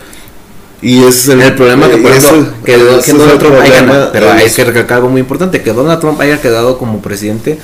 [0.82, 3.56] y ese es el, El problema que, por ejemplo, ese- que, ese que Donald Trump
[3.60, 7.00] haya ganado, pero hay que recalcar algo muy importante, que Donald Trump haya quedado como
[7.00, 7.58] presidente,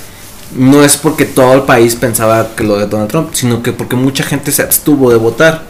[0.57, 3.97] no es porque todo el país pensaba que lo de Donald Trump, sino que porque
[3.97, 5.63] mucha gente se abstuvo de votar.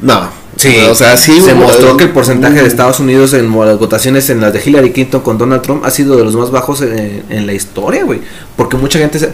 [0.00, 3.78] no Sí, o sea sí se mostró que el porcentaje de Estados Unidos en las
[3.78, 6.80] votaciones en las de Hillary Clinton con Donald Trump ha sido de los más bajos
[6.82, 8.20] en, en la historia, güey.
[8.56, 9.30] Porque mucha gente se,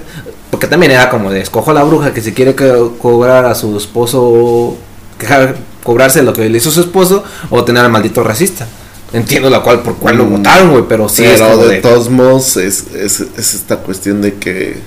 [0.50, 3.54] porque también era como de escojo a la bruja que se quiere co- cobrar a
[3.54, 4.76] su esposo,
[5.18, 8.66] quejar- cobrarse lo que le hizo su esposo o tener al maldito racista.
[9.12, 11.80] Entiendo la cual por cuál lo Mm, votaron, güey, pero sí es pero de, de,
[11.82, 14.78] todos modos es, es, es esta cuestión de que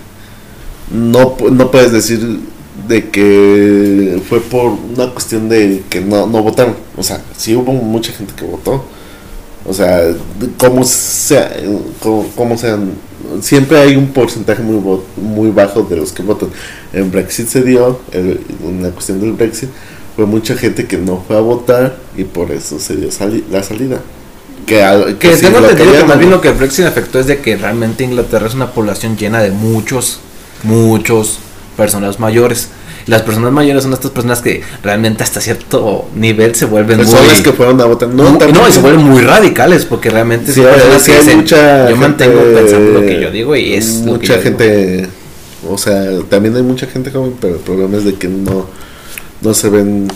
[0.91, 2.39] no, no puedes decir
[2.87, 6.75] de que fue por una cuestión de que no, no votaron.
[6.97, 8.83] O sea, sí hubo mucha gente que votó.
[9.65, 10.01] O sea,
[10.57, 11.49] como sea,
[12.01, 12.91] como, como sean,
[13.41, 16.49] siempre hay un porcentaje muy muy bajo de los que votan.
[16.91, 19.69] En Brexit se dio, el- en la cuestión del Brexit,
[20.17, 23.63] fue mucha gente que no fue a votar y por eso se dio sali- la
[23.63, 24.01] salida.
[24.65, 26.85] Que, al- Que si tengo lo entendido que querían, más bien lo que el Brexit
[26.85, 30.19] afectó es de que realmente Inglaterra es una población llena de muchos,
[30.63, 31.39] muchos
[31.77, 32.69] personas mayores.
[33.05, 37.05] Las personas mayores son estas personas que realmente hasta cierto nivel se vuelven muy...
[37.05, 38.07] personas que fueron a votar.
[38.09, 41.89] No, no, y se vuelven muy radicales porque realmente Sí, son personas que dicen, mucha
[41.89, 44.43] yo mantengo pensando lo que yo digo y es lo que mucha yo digo".
[44.43, 45.09] gente
[45.69, 48.67] o sea también hay mucha gente joven pero el problema es de que no
[49.41, 50.07] no se ven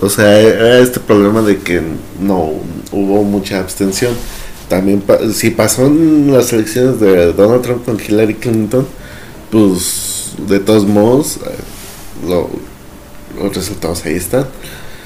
[0.00, 1.80] o sea era este problema de que
[2.20, 2.50] no
[2.92, 4.12] hubo mucha abstención
[4.68, 8.86] también pa- si pasó en las elecciones de Donald Trump con Hillary Clinton
[9.50, 12.50] pues de todos modos eh, lo-
[13.42, 14.46] los resultados ahí están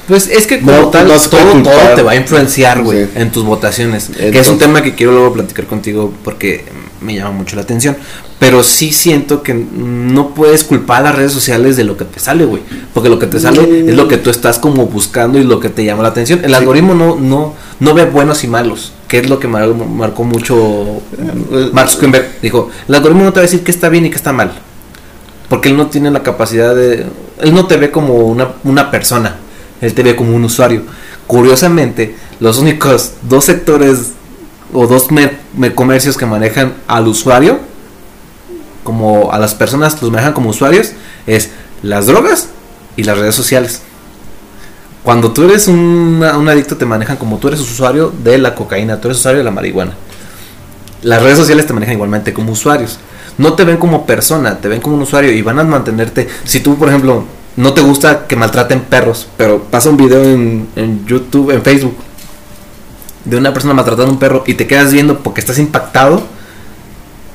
[0.09, 3.11] Pues es que No, como tal, no todo, te va a influenciar, güey, Sí.
[3.17, 4.11] en tus votaciones.
[4.17, 6.65] que es un tema que quiero luego platicar contigo porque
[7.01, 7.97] me llama mucho la atención.
[8.43, 12.19] Pero sí siento que no puedes culpar a las redes sociales de lo que te
[12.19, 12.61] sale, güey.
[12.93, 13.89] Porque lo que te sale Mm.
[13.91, 16.41] es lo que tú estás como buscando y lo que te llama la atención.
[16.43, 16.57] El Sí.
[16.57, 21.01] algoritmo no, no, no ve buenos y malos, que es lo que mar- marcó mucho
[21.73, 22.41] Mark Zuckerberg.
[22.43, 24.51] Dijo, el algoritmo no te va a decir qué está bien y qué está mal.
[25.49, 27.07] Porque él no tiene la capacidad de...
[27.41, 29.37] Él no te ve como una, una persona,
[29.81, 30.83] él te ve como un usuario.
[31.29, 34.13] Curiosamente, los únicos dos sectores
[34.73, 37.61] o dos mer- mer- comercios que manejan al usuario,
[38.83, 40.93] como a las personas los manejan como usuarios,
[41.27, 41.51] es
[41.83, 42.49] las drogas
[42.97, 43.83] y las redes sociales.
[45.03, 49.01] Cuando tú eres un, un adicto te manejan como tú eres usuario de la cocaína,
[49.01, 49.93] tú eres usuario de la marihuana.
[51.03, 52.99] Las redes sociales te manejan igualmente como usuarios.
[53.39, 56.29] No te ven como persona, te ven como un usuario y van a mantenerte.
[56.45, 57.25] Si tú, por ejemplo,
[57.57, 61.97] no te gusta que maltraten perros, pero pasa un video en, en YouTube, en Facebook,
[63.25, 66.23] de una persona maltratando a un perro y te quedas viendo porque estás impactado,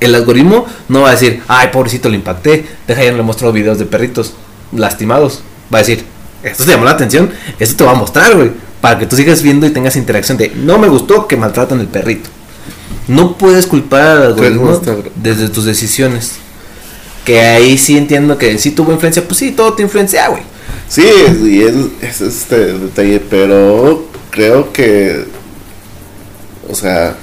[0.00, 3.52] el algoritmo no va a decir, ay, pobrecito, le impacté, deja ya no le muestro
[3.52, 4.34] videos de perritos
[4.72, 5.42] lastimados.
[5.72, 6.04] Va a decir,
[6.42, 9.42] esto te llamó la atención, esto te va a mostrar, güey, para que tú sigas
[9.42, 12.28] viendo y tengas interacción de, no me gustó que maltratan el perrito.
[13.08, 16.32] No puedes culpar al algoritmo está- desde tus decisiones.
[17.24, 20.42] Que ahí sí entiendo que sí tuvo influencia, pues sí, todo te influencia, güey.
[20.88, 21.04] Sí,
[21.44, 25.24] y es, es este detalle, pero creo que,
[26.70, 27.16] o sea,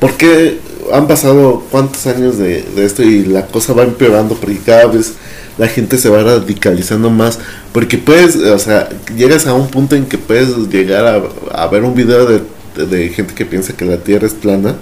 [0.00, 0.58] porque
[0.92, 5.14] han pasado cuántos años de, de esto y la cosa va empeorando porque cada vez
[5.58, 7.38] la gente se va radicalizando más,
[7.72, 11.22] porque puedes, o sea, llegas a un punto en que puedes llegar a,
[11.62, 12.40] a ver un video de,
[12.86, 14.76] de gente que piensa que la Tierra es plana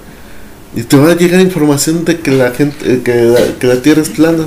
[0.75, 4.11] y te va a llegar información de que la gente que que la Tierra es
[4.11, 4.45] plana.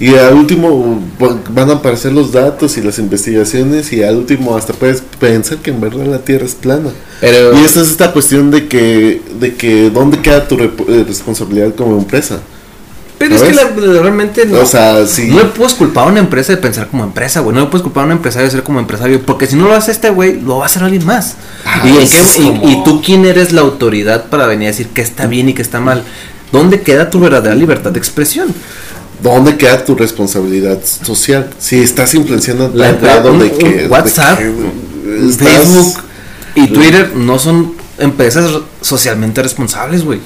[0.00, 4.56] Y al último va- van a aparecer los datos y las investigaciones y al último
[4.56, 6.90] hasta puedes pensar que en verdad la Tierra es plana.
[7.20, 11.74] Pero Y esta es esta cuestión de que de que dónde queda tu eh, responsabilidad
[11.74, 12.40] como empresa.
[13.18, 14.60] Pero es que realmente no.
[14.60, 14.94] O sea,
[15.28, 17.54] No le puedes culpar a una empresa de pensar como empresa, güey.
[17.54, 19.20] No le puedes culpar a un empresario de ser como empresario.
[19.20, 21.34] Porque si no lo hace este güey, lo va a hacer alguien más.
[21.66, 24.88] Ah, ¿Y, en qué- y- y tú quién eres la autoridad para venir a decir
[24.88, 26.02] que está bien y que está mal?
[26.50, 28.48] ¿Dónde queda tu verdadera libertad de expresión?
[29.22, 31.50] ¿Dónde queda tu responsabilidad social?
[31.58, 36.02] Si estás influenciando grado de de WhatsApp, que estás- Facebook
[36.54, 40.20] y Twitter no son empresas socialmente responsables, güey.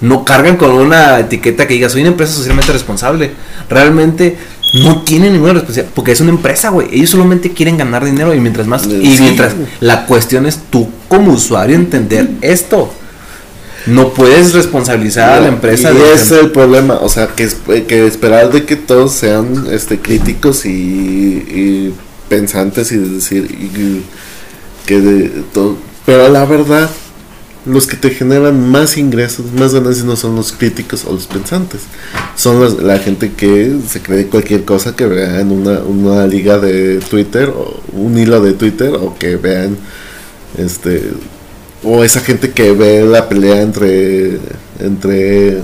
[0.00, 3.30] No cargan con una etiqueta que diga soy una empresa socialmente responsable.
[3.68, 4.36] Realmente
[4.82, 6.88] no tienen ninguna responsabilidad porque es una empresa, güey.
[6.92, 10.88] Ellos solamente quieren ganar dinero y mientras más Eh, y mientras la cuestión es tú
[11.08, 12.92] como usuario entender esto.
[13.86, 17.44] No puedes responsabilizar a la empresa y de ese es el problema o sea que,
[17.44, 21.94] es- que esperar de que todos sean este críticos y, y
[22.28, 24.02] pensantes y decir y-
[24.86, 26.88] que de todo pero la verdad
[27.66, 31.80] los que te generan más ingresos más ganancias no son los críticos o los pensantes
[32.36, 36.58] son los- la gente que se cree cualquier cosa que vea en una, una liga
[36.58, 39.76] de Twitter o un hilo de Twitter o que vean
[40.58, 41.02] este
[41.84, 44.38] o esa gente que ve la pelea entre
[44.80, 45.58] entre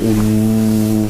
[0.00, 1.08] un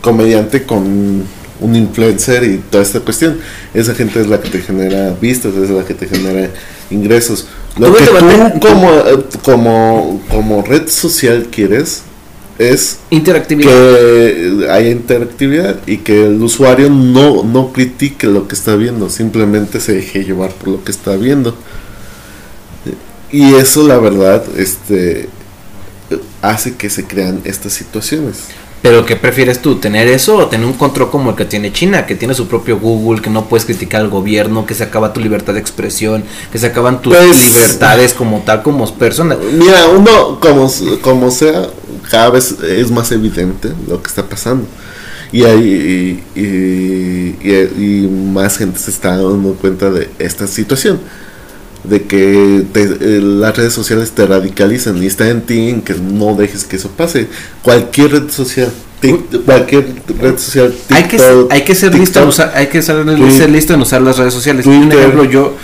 [0.00, 1.24] comediante con
[1.58, 3.38] un influencer y toda esta cuestión
[3.74, 6.50] esa gente es la que te genera vistas es la que te genera
[6.90, 7.46] ingresos
[7.78, 12.02] lo que tú como eh, como como red social quieres
[12.58, 13.70] es interactividad.
[13.70, 19.80] que haya interactividad y que el usuario no, no critique lo que está viendo, simplemente
[19.80, 21.54] se deje llevar por lo que está viendo.
[23.32, 25.28] Y eso la verdad este
[26.42, 28.36] hace que se crean estas situaciones.
[28.82, 29.76] Pero ¿qué prefieres tú?
[29.80, 32.06] ¿Tener eso o tener un control como el que tiene China?
[32.06, 35.18] Que tiene su propio Google, que no puedes criticar al gobierno, que se acaba tu
[35.20, 39.36] libertad de expresión, que se acaban tus Pues- libertades como tal, como persona.
[39.58, 41.66] Mira, uno como, como sea,
[42.10, 44.68] cada vez es más evidente lo que está pasando.
[45.32, 51.00] Y, hay, y, y- y- y más gente se está dando cuenta de esta situación.
[51.88, 55.94] De que te- eh, las redes sociales te radicalizan y está en ti en que
[55.94, 57.28] no dejes que eso pase.
[57.62, 59.86] Cualquier red social, tic- cualquier
[60.20, 63.04] red social, Hay que, TikTok, hay que ser listo en TikTok, usar, hay que ser,
[63.04, 63.32] Twitter.
[63.32, 64.66] ser listo en usar las redes sociales.
[64.66, 64.98] Y un Twitter.
[64.98, 65.54] ejemplo, yo,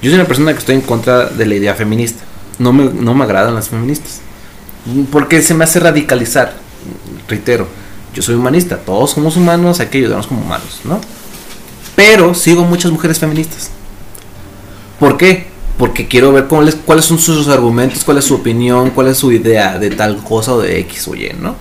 [0.00, 2.22] yo soy una persona que estoy en contra de la idea feminista.
[2.58, 4.20] No me, no me agradan las feministas.
[5.10, 6.54] Porque se me hace radicalizar.
[7.28, 7.66] Reitero,
[8.14, 11.00] yo soy humanista, todos somos humanos, hay que ayudarnos como humanos, ¿no?
[11.96, 13.70] Pero sigo muchas mujeres feministas.
[15.00, 15.50] ¿Por qué?
[15.78, 19.18] Porque quiero ver cómo les- cuáles son sus argumentos, cuál es su opinión, cuál es
[19.18, 21.54] su idea de tal cosa o de X o Y, ¿no?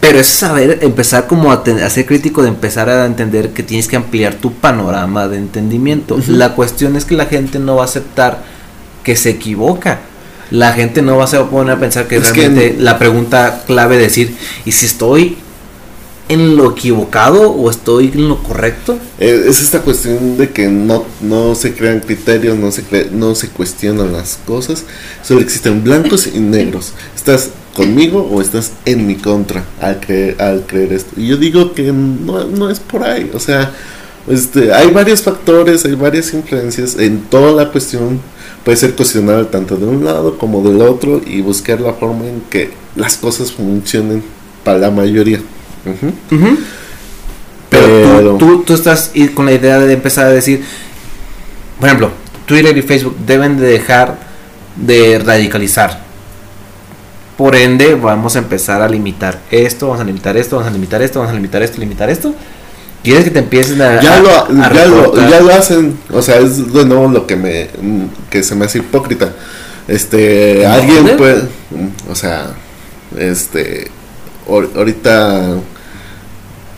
[0.00, 3.62] Pero es saber, empezar como a, te- a ser crítico, de empezar a entender que
[3.62, 6.18] tienes que ampliar tu panorama de entendimiento.
[6.28, 8.42] La cuestión es que la gente no va a aceptar
[9.04, 10.00] que se equivoca.
[10.50, 13.62] La gente no va a se poner a pensar que Es que- realmente la pregunta
[13.66, 15.36] clave de decir, ¿y si estoy
[16.30, 18.98] en lo equivocado o estoy en lo correcto?
[19.18, 23.34] Eh, es esta cuestión de que no, no se crean criterios, no se, cre- no
[23.34, 24.84] se cuestionan las cosas,
[25.22, 26.92] solo existen blancos y negros.
[27.14, 31.20] ¿Estás conmigo o estás en mi contra al creer, al creer esto?
[31.20, 33.72] Y yo digo que no, no es por ahí, o sea,
[34.28, 38.20] este, hay varios factores, hay varias influencias en toda la cuestión.
[38.64, 42.42] Puede ser cuestionable tanto de un lado como del otro y buscar la forma en
[42.50, 44.22] que las cosas funcionen
[44.62, 45.40] para la mayoría.
[45.86, 46.06] Ujú.
[46.36, 46.58] Ujú.
[47.70, 50.64] Pero, Pero- Tú, tú, tú estás con la idea de empezar a decir,
[51.78, 52.10] por ejemplo,
[52.46, 54.18] Twitter y Facebook deben de dejar
[54.76, 56.00] de radicalizar.
[57.36, 61.00] Por ende, vamos a empezar a limitar esto, vamos a limitar esto, vamos a limitar
[61.00, 62.34] esto, vamos a limitar esto, limitar esto.
[63.02, 63.98] ¿Quieres que te empiecen a...
[64.02, 65.30] ya a- lo, a ya, lo, reportar?
[65.30, 67.68] ya lo hacen, o sea, es de nuevo lo que me
[68.28, 69.32] que se me hace hipócrita.
[69.88, 71.44] Este, alguien puede,
[72.10, 72.48] o sea,
[73.16, 73.90] este,
[74.54, 75.56] ahorita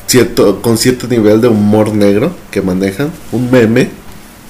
[0.07, 3.89] cierto con cierto nivel de humor negro que manejan, un meme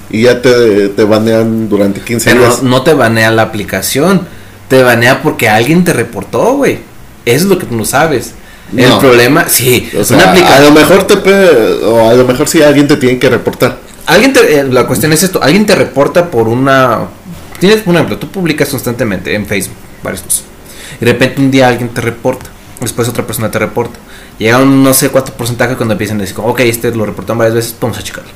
[0.09, 2.63] y ya te, te banean durante 15 Pero días.
[2.63, 4.27] no, te banea la aplicación,
[4.67, 6.79] te banea porque alguien te reportó, güey.
[7.25, 8.33] Eso es lo que tú no sabes.
[8.75, 8.99] El No.
[8.99, 11.15] problema, sí, O sea, una a lo mejor te
[11.85, 13.77] o a lo mejor sí alguien te tiene que reportar.
[14.05, 17.07] Alguien te, eh, la cuestión es esto, alguien te reporta por una
[17.59, 20.43] tienes por ejemplo, tú publicas constantemente en Facebook varias cosas.
[20.99, 22.47] Y de repente un día alguien te reporta,
[22.83, 23.99] después otra persona te reporta.
[24.37, 27.55] Llega un no sé cuánto porcentaje cuando empiezan a decir, ok, este lo reportan varias
[27.55, 28.31] veces, vamos a checarlo.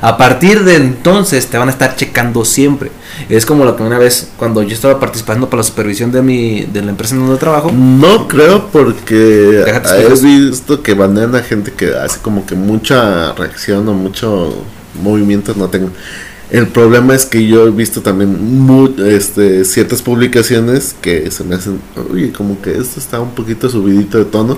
[0.00, 2.90] A partir de entonces te van a estar checando siempre.
[3.28, 6.62] Es como lo que una vez cuando yo estaba participando para la supervisión de mi
[6.62, 7.70] de la empresa en donde trabajo.
[7.72, 13.88] No creo porque he visto que banean a gente que hace como que mucha reacción
[13.88, 14.64] o mucho
[15.02, 15.90] movimiento no tengo.
[16.50, 21.56] El problema es que yo he visto también mu- este, ciertas publicaciones que se me
[21.56, 21.80] hacen,
[22.12, 24.56] oye, como que esto está un poquito subidito de tono,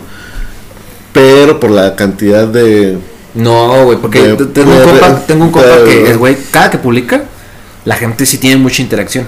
[1.12, 2.98] pero por la cantidad de...
[3.34, 6.70] No, güey, porque De- tengo, un compa, tengo un compa de- que es, güey, cada
[6.70, 7.24] que publica,
[7.84, 9.26] la gente sí tiene mucha interacción.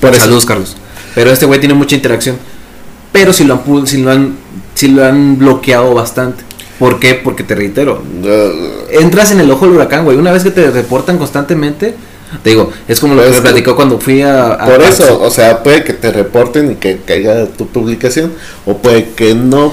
[0.00, 0.20] Por eso.
[0.20, 0.76] Saludos, Carlos.
[1.14, 2.36] Pero este güey tiene mucha interacción.
[3.12, 4.36] Pero si lo han, si lo han,
[4.74, 6.44] si lo han bloqueado bastante.
[6.78, 7.14] ¿Por qué?
[7.14, 10.16] Porque te reitero, Uh, entras en el ojo del huracán, güey.
[10.16, 11.94] Una vez que te reportan constantemente,
[12.42, 14.52] te digo, es como lo que Pues, me platicó cuando fui a.
[14.54, 18.32] a- Por eso, o sea, puede que te reporten y que caiga tu publicación,
[18.66, 19.72] o puede que no,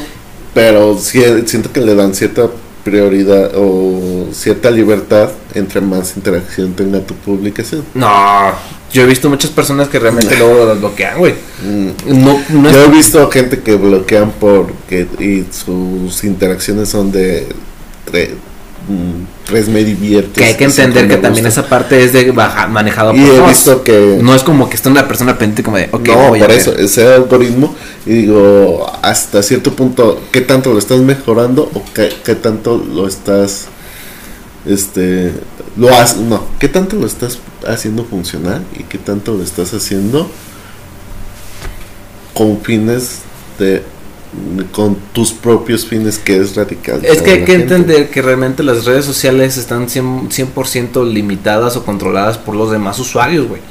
[0.53, 2.47] pero sí, siento que le dan cierta
[2.83, 7.83] prioridad o cierta libertad entre más interacción tenga tu publicación.
[7.93, 8.51] No,
[8.93, 11.33] yo he visto muchas personas que realmente luego las bloquean, güey.
[11.63, 12.23] Mm.
[12.23, 17.47] No, no Yo he visto gente que bloquean porque y sus interacciones son de
[18.11, 18.29] tre-
[18.87, 20.33] mm, tres me diviertes.
[20.33, 23.83] que hay que entender que también esa parte es de baja, manejado Y he visto
[23.83, 26.43] que No es como que está una persona pendiente como de, ok, no, voy a
[26.43, 26.59] por ver.
[26.59, 27.73] eso, ese algoritmo,
[28.05, 33.07] y digo, hasta cierto punto, ¿qué tanto lo estás mejorando o qué, qué tanto lo
[33.07, 33.67] estás,
[34.65, 35.33] este,
[35.77, 40.29] lo has, no, qué tanto lo estás haciendo funcionar y qué tanto lo estás haciendo
[42.33, 43.19] con fines
[43.59, 43.83] de,
[44.71, 47.03] con tus propios fines, que es radical.
[47.03, 51.85] Es que hay que entender que realmente las redes sociales están 100%, 100% limitadas o
[51.85, 53.61] controladas por los demás usuarios, güey.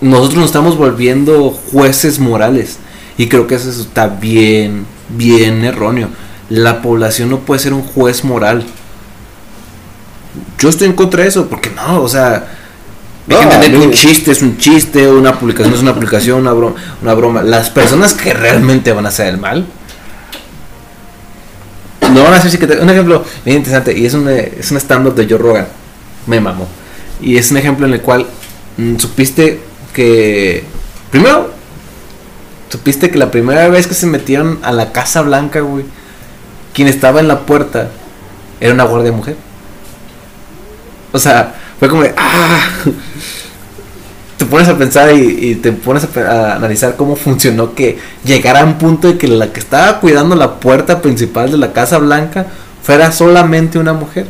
[0.00, 2.78] Nosotros nos estamos volviendo jueces morales.
[3.16, 4.86] Y creo que eso está bien,
[5.16, 6.08] bien erróneo.
[6.50, 8.64] La población no puede ser un juez moral.
[10.64, 12.46] Yo estoy en contra de eso, porque no, o sea,
[13.28, 16.52] hay que entender que un chiste es un chiste, una publicación es una publicación, una
[16.54, 17.42] broma, una broma.
[17.42, 19.66] Las personas que realmente van a hacer el mal,
[22.14, 24.76] no van a hacer que te- un ejemplo bien interesante y es un es un
[24.78, 25.66] stand up de Joe Rogan,
[26.26, 26.66] me mamó.
[27.20, 28.26] Y es un ejemplo en el cual
[28.78, 29.60] mm, supiste
[29.92, 30.64] que
[31.10, 31.50] primero
[32.70, 35.84] supiste que la primera vez que se metieron a la Casa Blanca, güey,
[36.72, 37.90] quien estaba en la puerta
[38.60, 39.36] era una guardia mujer.
[41.14, 42.58] O sea, fue como de, ah,
[44.36, 48.64] te pones a pensar y, te pones a, a analizar cómo funcionó que llegara a
[48.64, 52.46] un punto de que la que estaba cuidando la puerta principal de la Casa Blanca
[52.82, 54.26] fuera solamente una mujer.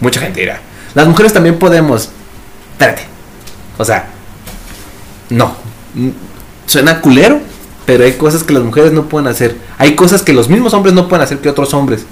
[0.00, 0.60] Mucha gente dirá,
[0.94, 2.10] las mujeres también podemos.
[2.74, 3.02] Espérate.
[3.76, 4.06] O sea,
[5.30, 5.56] no.
[6.66, 7.40] Suena culero,
[7.86, 9.56] pero hay cosas que las mujeres no pueden hacer.
[9.78, 12.06] Hay cosas que los mismos hombres no pueden hacer que otros hombres.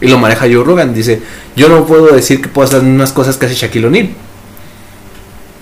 [0.00, 0.94] Y lo maneja Joe Rogan.
[0.94, 1.22] Dice,
[1.54, 4.10] yo no puedo decir que puedo hacer las mismas cosas que hace Shaquille O'Neal.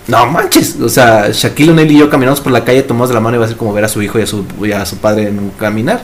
[0.07, 0.79] No manches.
[0.81, 3.39] O sea, Shaquille O'Neal y yo caminamos por la calle tomados de la mano y
[3.39, 5.29] va a ser como ver a su hijo y a su, y a su padre
[5.29, 6.01] en un caminar.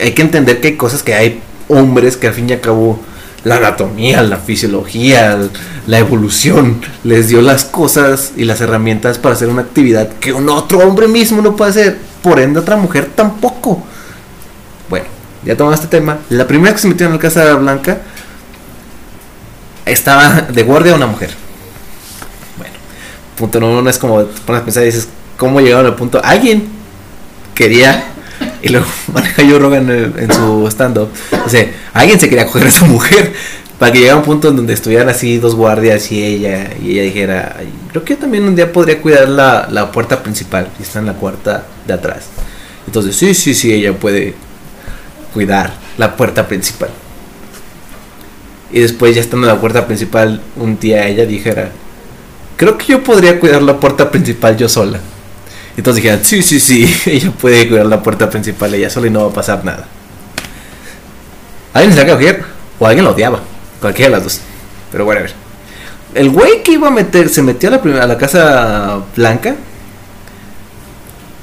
[0.00, 3.00] Hay que entender que hay cosas que hay hombres que al fin y al cabo
[3.44, 5.38] la anatomía, la fisiología,
[5.86, 10.48] la evolución les dio las cosas y las herramientas para hacer una actividad que un
[10.48, 11.98] otro hombre mismo no puede hacer.
[12.22, 13.84] Por ende, otra mujer tampoco.
[15.46, 16.18] Ya tomamos este tema.
[16.28, 17.98] La primera que se metió en la Casa Blanca
[19.84, 21.30] estaba de guardia una mujer.
[22.58, 22.74] Bueno,
[23.36, 26.20] punto número uno es como te pones a pensar y dices, ¿cómo llegaron al punto?
[26.22, 26.66] Alguien
[27.54, 28.06] quería,
[28.60, 31.10] y luego maneja yo Rogan en, en su stand-up,
[31.44, 33.32] o sea, alguien se quería coger a esa mujer
[33.78, 37.02] para que llegara un punto en donde estuvieran así dos guardias y ella, y ella
[37.02, 40.82] dijera, "Ay, creo que yo también un día podría cuidar la, la puerta principal, y
[40.82, 42.24] está en la puerta de atrás.
[42.86, 44.34] Entonces, sí, sí, sí, ella puede
[45.36, 46.88] cuidar la puerta principal.
[48.72, 51.68] Y después ya estando en la puerta principal, un día ella dijera,
[52.56, 54.98] creo que yo podría cuidar la puerta principal yo sola.
[55.76, 59.10] Y entonces dijeron, sí, sí, sí, ella puede cuidar la puerta principal ella sola y
[59.10, 59.86] no va a pasar nada.
[61.74, 62.42] Alguien se la coger
[62.78, 63.40] o alguien la odiaba,
[63.78, 64.40] cualquiera de las dos.
[64.90, 65.34] Pero bueno, a ver.
[66.14, 69.54] El güey que iba a meter, se metió a la, prim- a la Casa Blanca.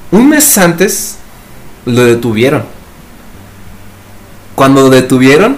[0.10, 1.17] Un mes antes
[1.86, 2.73] lo detuvieron.
[4.56, 5.58] Cuando detuvieron,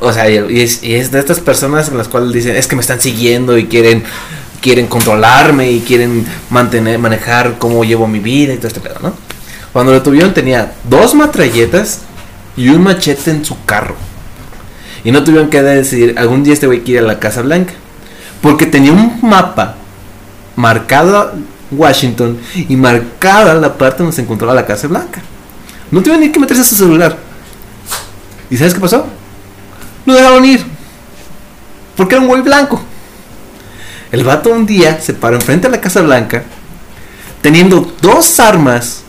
[0.00, 3.00] o sea, y es, de estas personas en las cuales dicen, es que me están
[3.00, 4.04] siguiendo y quieren
[4.60, 9.12] quieren controlarme y quieren mantener manejar cómo llevo mi vida y todo este pedo, ¿no?
[9.72, 12.00] Cuando lo tuvieron tenía dos matralletas
[12.56, 13.94] y un machete en su carro.
[15.04, 17.72] Y no tuvieron que decidir, algún día este güey quiere ir a la Casa Blanca.
[18.42, 19.76] Porque tenía un mapa
[20.56, 21.32] marcado
[21.70, 25.22] Washington y marcada la parte donde se encontraba la Casa Blanca.
[25.90, 27.16] No tuvieron ni que meterse a su celular.
[28.50, 29.06] ¿Y sabes qué pasó?
[30.06, 30.64] Lo dejaron ir.
[31.96, 32.80] Porque era un güey blanco.
[34.10, 36.42] El vato un día se paró enfrente de la Casa Blanca,
[37.42, 39.02] teniendo dos armas,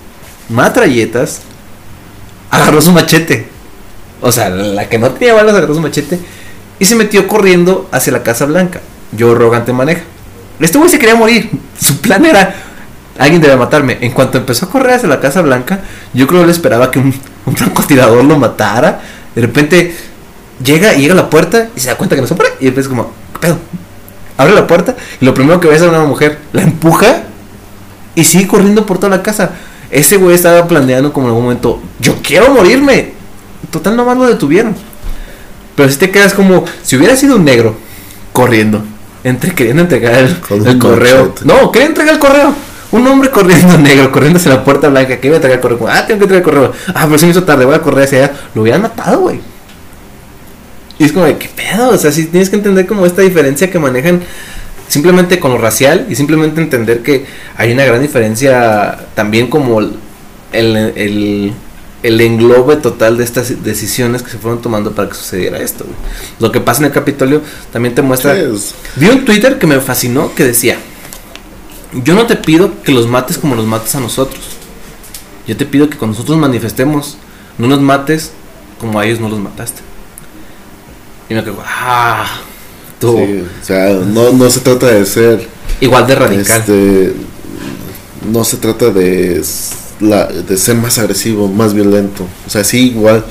[0.49, 1.41] matralletas,
[2.51, 3.47] agarró su machete.
[4.21, 6.19] O sea, la que no tenía balas agarró su machete
[6.79, 8.81] y se metió corriendo hacia la Casa Blanca.
[9.13, 10.01] Yo Rogante maneja.
[10.59, 11.49] Este güey se quería morir.
[11.79, 12.53] Su plan era,
[13.17, 13.97] alguien debe matarme.
[14.01, 15.79] En cuanto empezó a correr hacia la Casa Blanca,
[16.13, 17.13] yo creo que él esperaba que un,
[17.45, 19.01] un francotirador lo matara.
[19.35, 19.95] De repente
[20.63, 22.51] llega y llega a la puerta y se da cuenta que no se puede.
[22.59, 23.57] Y empieza como, ¿qué pedo?
[24.37, 26.39] Abre la puerta y lo primero que ve es a una mujer.
[26.53, 27.23] La empuja
[28.15, 29.51] y sigue corriendo por toda la casa.
[29.91, 33.13] Ese güey estaba planeando como en algún momento, yo quiero morirme.
[33.71, 34.75] Total, nomás lo detuvieron.
[35.75, 37.75] Pero si te quedas como, si hubiera sido un negro
[38.33, 38.83] corriendo,
[39.23, 41.33] entre queriendo entregar el, correo.
[41.43, 42.53] No, quería entregar el correo.
[42.91, 45.87] Un hombre corriendo negro, corriendo hacia la puerta blanca, que iba a entregar el correo.
[45.87, 46.73] Ah, tengo que entregar el correo.
[46.95, 48.33] Ah, pero se me hizo tarde, voy a correr hacia allá.
[48.55, 49.39] Lo hubieran matado, güey.
[50.97, 51.89] Y es como, de, ¿qué pedo?
[51.89, 54.21] O sea, sí tienes que entender como esta diferencia que manejan
[54.87, 57.25] simplemente con lo racial y simplemente entender que
[57.55, 59.93] hay una gran diferencia también como el,
[60.51, 61.53] el, el,
[62.03, 65.85] el englobe total de estas decisiones que se fueron tomando para que sucediera esto.
[65.85, 65.95] güey.
[66.39, 68.35] Lo que pasa en el Capitolio también te muestra...
[68.95, 70.77] Vi un Twitter que me fascinó que decía,
[72.03, 74.39] yo no te pido que los mates como los mates a nosotros.
[75.47, 77.17] Yo te pido que cuando nosotros manifestemos,
[77.57, 78.31] no nos mates
[78.79, 79.81] como a ellos no los mataste.
[81.29, 82.25] Y me quedo, ah,
[82.99, 85.47] tú, sí, o sea, no, no se trata de ser
[85.81, 86.59] igual de radical.
[86.61, 87.13] Este,
[88.31, 92.25] no se trata de, s- la, de ser más agresivo, más violento.
[92.45, 93.23] O sea, sí, igual.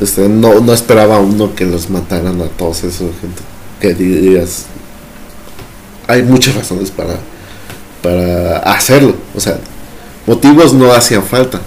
[0.00, 3.42] Este, no, no esperaba uno que los mataran a todos esos gente.
[3.80, 4.66] Que dirías.
[6.08, 7.18] Hay muchas razones para,
[8.04, 9.16] para hacerlo.
[9.34, 9.58] O sea,
[10.26, 11.60] motivos no hacían falta.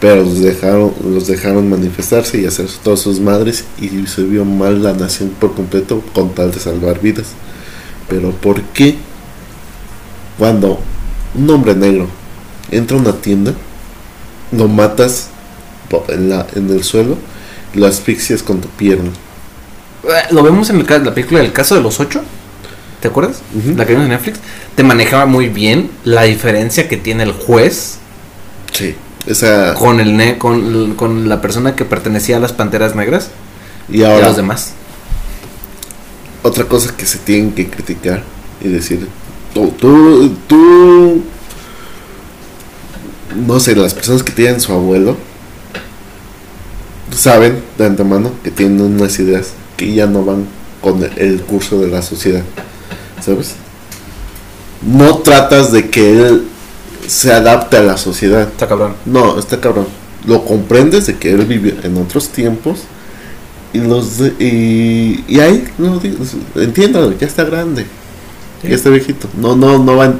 [0.00, 3.64] Pero los dejaron, los dejaron manifestarse y hacer todas sus madres.
[3.80, 7.28] Y se vio mal la nación por completo con tal de salvar vidas.
[8.08, 8.96] Pero ¿por qué
[10.38, 10.78] cuando
[11.34, 12.06] un hombre negro
[12.70, 13.54] entra a una tienda,
[14.52, 15.28] lo matas
[16.08, 17.16] en, la, en el suelo
[17.74, 19.10] lo asfixias con tu pierna?
[20.30, 22.22] Lo vemos en el la película del caso de los ocho.
[23.04, 23.42] ¿Te acuerdas?
[23.76, 24.38] La que vimos en Netflix.
[24.76, 27.98] Te manejaba muy bien la diferencia que tiene el juez
[28.72, 28.94] Sí.
[29.26, 33.28] Esa, con el ne con, con la persona que pertenecía a las panteras negras
[33.90, 34.72] y y a ahora, los demás.
[36.42, 38.22] otra cosa que se tienen que criticar
[38.62, 39.06] y decir,
[39.52, 41.22] tú, tú, tú,
[43.46, 45.18] no sé, las personas que tienen su abuelo
[47.14, 50.46] saben de antemano que tienen unas ideas que ya no van
[50.80, 52.42] con el curso de la sociedad,
[53.20, 53.54] ¿sabes?
[54.82, 56.44] No tratas de que él
[57.06, 58.94] se adapte a la sociedad, Está cabrón.
[59.06, 59.86] no, está cabrón.
[60.26, 62.80] Lo comprendes de que él vivió en otros tiempos
[63.72, 66.00] y los de- y, y ahí no
[66.54, 67.86] entiéndalo, ya está grande,
[68.62, 68.68] Sí.
[68.68, 69.28] ya está viejito.
[69.38, 70.14] No, no, no va,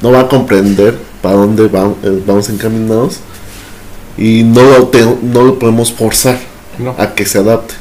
[0.00, 3.16] no va a comprender para dónde va- eh, vamos encaminados
[4.16, 6.38] y no lo te- no lo podemos forzar
[6.78, 6.94] No.
[6.98, 7.74] a que se adapte,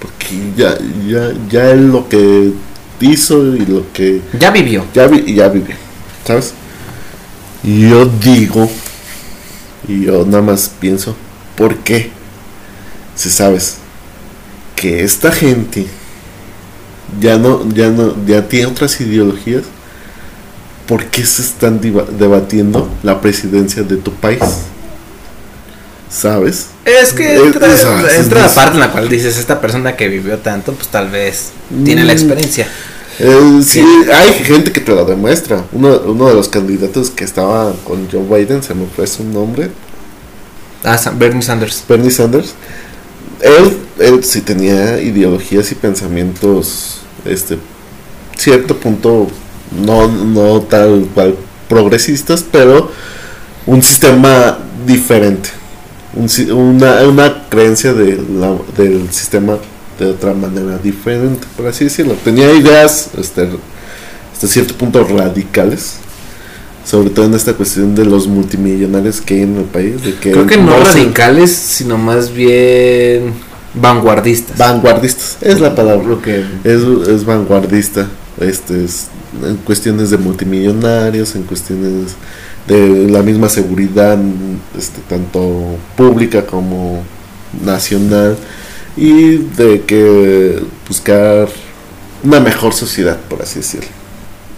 [0.00, 0.76] porque ya,
[1.06, 2.52] ya, ya él lo que
[3.00, 4.84] hizo y lo que Ya vivió.
[4.94, 5.72] ya, vi, ya viví,
[6.26, 6.54] ¿sabes?
[7.62, 8.70] Y yo digo,
[9.88, 11.14] y yo nada más pienso,
[11.56, 12.10] ¿por qué?
[13.16, 13.76] Si sabes
[14.76, 15.86] que esta gente
[17.20, 19.64] ya no, ya no, ya tiene otras ideologías,
[20.86, 24.40] ¿por qué se están debatiendo la presidencia de tu país?
[26.10, 26.66] ¿Sabes?
[26.84, 30.08] Es que entra, es- es- entra la parte en la cual dices, esta persona que
[30.08, 31.50] vivió tanto, pues tal vez
[31.84, 32.16] tiene la Mm.
[32.16, 32.66] experiencia.
[33.20, 35.64] Eh, sí, hay gente que te lo demuestra.
[35.72, 39.70] Uno, uno de los candidatos que estaba con Joe Biden, se me fue su nombre,
[40.82, 41.84] Ah, Bernie Sanders.
[41.86, 42.54] Bernie Sanders,
[43.42, 47.58] él, él sí tenía ideologías y pensamientos, este,
[48.38, 49.28] cierto punto,
[49.78, 51.36] no, no tal cual
[51.68, 52.90] progresistas, pero
[53.66, 55.50] un sistema diferente,
[56.14, 59.58] un una, una creencia de la- del sistema
[59.98, 62.14] de otra manera diferente, por así decirlo.
[62.24, 63.48] Tenía ideas, este,
[64.32, 65.96] hasta cierto punto radicales.
[66.84, 70.02] Sobre todo en esta cuestión de los multimillonarios que hay en el país.
[70.02, 73.34] De que Creo que no radicales, sino más bien
[73.74, 74.56] vanguardistas.
[74.56, 76.08] Vanguardistas, es la palabra.
[76.08, 78.08] Lo que Es, es vanguardista.
[78.40, 79.08] Este es
[79.44, 82.12] en cuestiones de multimillonarios, en cuestiones
[82.66, 84.18] de la misma seguridad,
[84.78, 87.02] este, tanto pública como
[87.64, 88.36] nacional,
[88.96, 91.48] y de que buscar
[92.22, 93.88] una mejor sociedad, por así decirlo.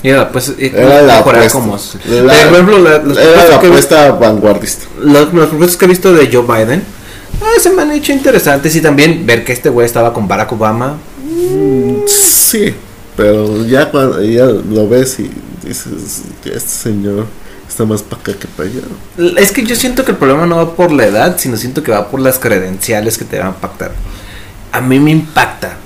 [0.02, 1.50] Mira, pues eh, Era la apuesta.
[1.52, 1.78] como-
[2.08, 4.86] La- Por ejemplo, la- las Era apuesta vanguardista.
[5.00, 6.82] los, los propuestas que he visto de Joe Biden
[7.40, 10.52] ah, se me han hecho interesantes y también ver que este güey estaba con Barack
[10.52, 12.74] Obama Mm, Sí,
[13.16, 15.30] pero ya cuando ya lo ves y
[15.66, 17.26] dices, "Ya este señor
[17.72, 18.82] está más para acá que para allá.
[19.40, 21.90] Es que yo siento que el problema no va por la edad, sino siento que
[21.90, 23.92] va por las credenciales que te van a impactar.
[24.70, 25.76] A mí me impacta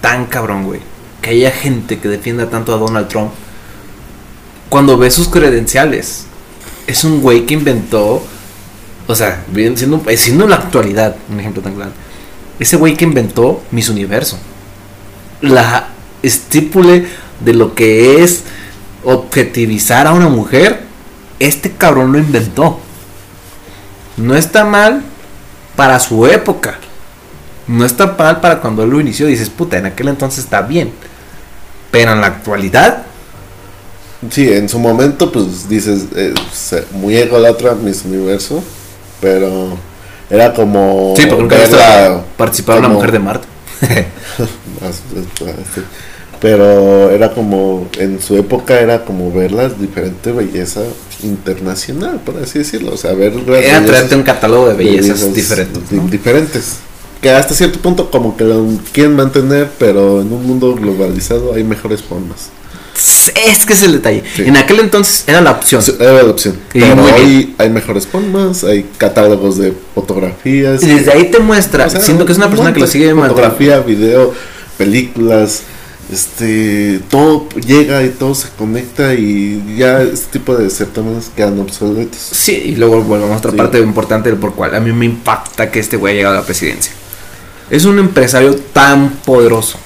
[0.00, 0.80] tan cabrón, güey,
[1.22, 3.30] que haya gente que defienda tanto a Donald Trump
[4.68, 6.26] cuando ve sus credenciales.
[6.86, 8.22] Es un güey que inventó,
[9.06, 9.44] o sea,
[9.76, 11.92] siendo, eh, siendo en la actualidad, un ejemplo tan claro.
[12.58, 14.38] Ese güey que inventó Miss Universo.
[15.40, 15.88] La
[16.22, 17.06] estípule
[17.44, 18.44] de lo que es
[19.04, 20.80] objetivizar a una mujer,
[21.38, 22.80] este cabrón lo inventó.
[24.16, 25.02] No está mal
[25.76, 26.78] para su época.
[27.66, 29.26] No está mal para cuando él lo inició.
[29.26, 30.92] Dices, puta, en aquel entonces está bien.
[31.90, 33.04] Pero en la actualidad,
[34.30, 36.34] Sí, en su momento, pues dices, eh,
[36.92, 38.62] muy ególatra Miss Universo,
[39.20, 39.76] pero
[40.30, 41.14] era como.
[41.16, 41.56] sí, porque nunca
[42.78, 43.46] una mujer de Marte.
[46.44, 50.82] Pero era como, en su época era como ver la diferente belleza
[51.22, 52.92] internacional, por así decirlo.
[52.92, 53.32] O sea, ver
[53.62, 56.10] Era traerte un catálogo de bellezas bellezas diferentes.
[56.10, 56.76] Diferentes.
[57.22, 61.64] Que hasta cierto punto como que lo quieren mantener, pero en un mundo globalizado hay
[61.64, 62.50] mejores formas.
[62.94, 64.22] Es que es el detalle.
[64.36, 64.42] Sí.
[64.42, 65.82] En aquel entonces era la opción.
[65.98, 66.56] Era la opción.
[66.74, 70.82] Y Pero hoy hay mejores formas, hay catálogos de fotografías.
[70.82, 72.86] Y desde ahí te muestra, O sea, siento que es una un persona que lo
[72.86, 73.14] sigue.
[73.14, 74.34] Fotografía, video,
[74.76, 75.62] películas,
[76.14, 82.18] este, todo llega y todo se conecta y ya este tipo de certámenes quedan obsoletos.
[82.20, 83.56] Sí, y luego volvemos a otra Sí.
[83.56, 86.40] parte importante del por cual a mí me impacta que este güey haya llegado a
[86.40, 86.92] la presidencia.
[87.70, 89.78] Es un empresario tan poderoso,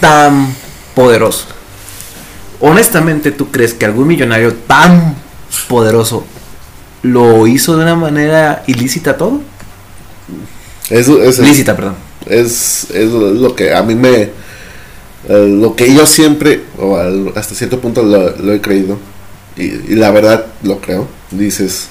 [0.00, 0.54] tan
[0.94, 1.46] poderoso.
[2.60, 5.14] Honestamente, ¿tú crees que algún millonario tan
[5.68, 6.24] poderoso
[7.02, 9.40] lo hizo de una manera ilícita todo?
[10.90, 11.94] Eso, eso Lícita, perdón.
[12.26, 14.30] es, es lo que a mí me...
[15.28, 18.98] eh, lo que yo siempre, o al- hasta cierto punto lo, lo he creído,
[19.56, 21.88] y, y la verdad lo creo, dices,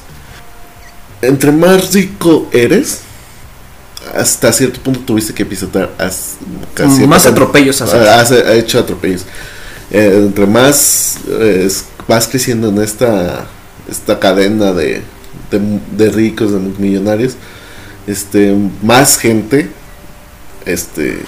[1.21, 2.99] entre más rico eres,
[4.15, 5.89] hasta cierto punto tuviste que pisotear
[6.73, 7.95] casi- Más atropellos haces.
[8.07, 9.25] ha, ha hecho atropellos.
[9.91, 11.69] Eh, entre más eh,
[12.07, 13.47] vas creciendo en esta,
[13.89, 15.01] esta cadena de,
[15.51, 17.33] de, de ricos, de millonarios,
[18.05, 19.69] este, más gente,
[20.65, 21.19] este,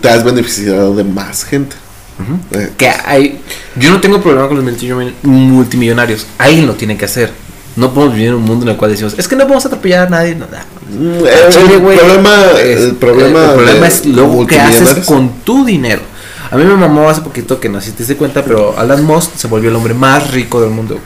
[0.00, 1.76] te has beneficiado de más gente.
[2.52, 3.40] Eh, Que hay.
[3.76, 4.64] Yo no tengo problema con los
[5.22, 6.26] multimillonarios.
[6.38, 7.32] Alguien lo tiene que hacer.
[7.74, 10.06] No podemos vivir en un mundo en el cual decimos, es que no podemos atropellar
[10.06, 10.34] a nadie.
[10.34, 11.20] No, no.
[11.20, 15.04] Mm, chile, el, güey, problema, es- el problema, el problema de es luego qué haces
[15.06, 16.02] con tu dinero.
[16.50, 19.02] A mí me mamó hace poquito que no sé si te diste cuenta, pero Alan
[19.04, 20.98] Musk se volvió el hombre más rico del mundo.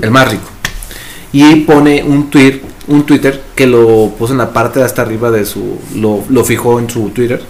[0.00, 0.44] El más rico.
[1.30, 5.30] Y pone un tweet, un Twitter que lo puso en la parte de hasta arriba
[5.30, 5.78] de su.
[5.94, 7.42] Lo, lo fijó en su Twitter.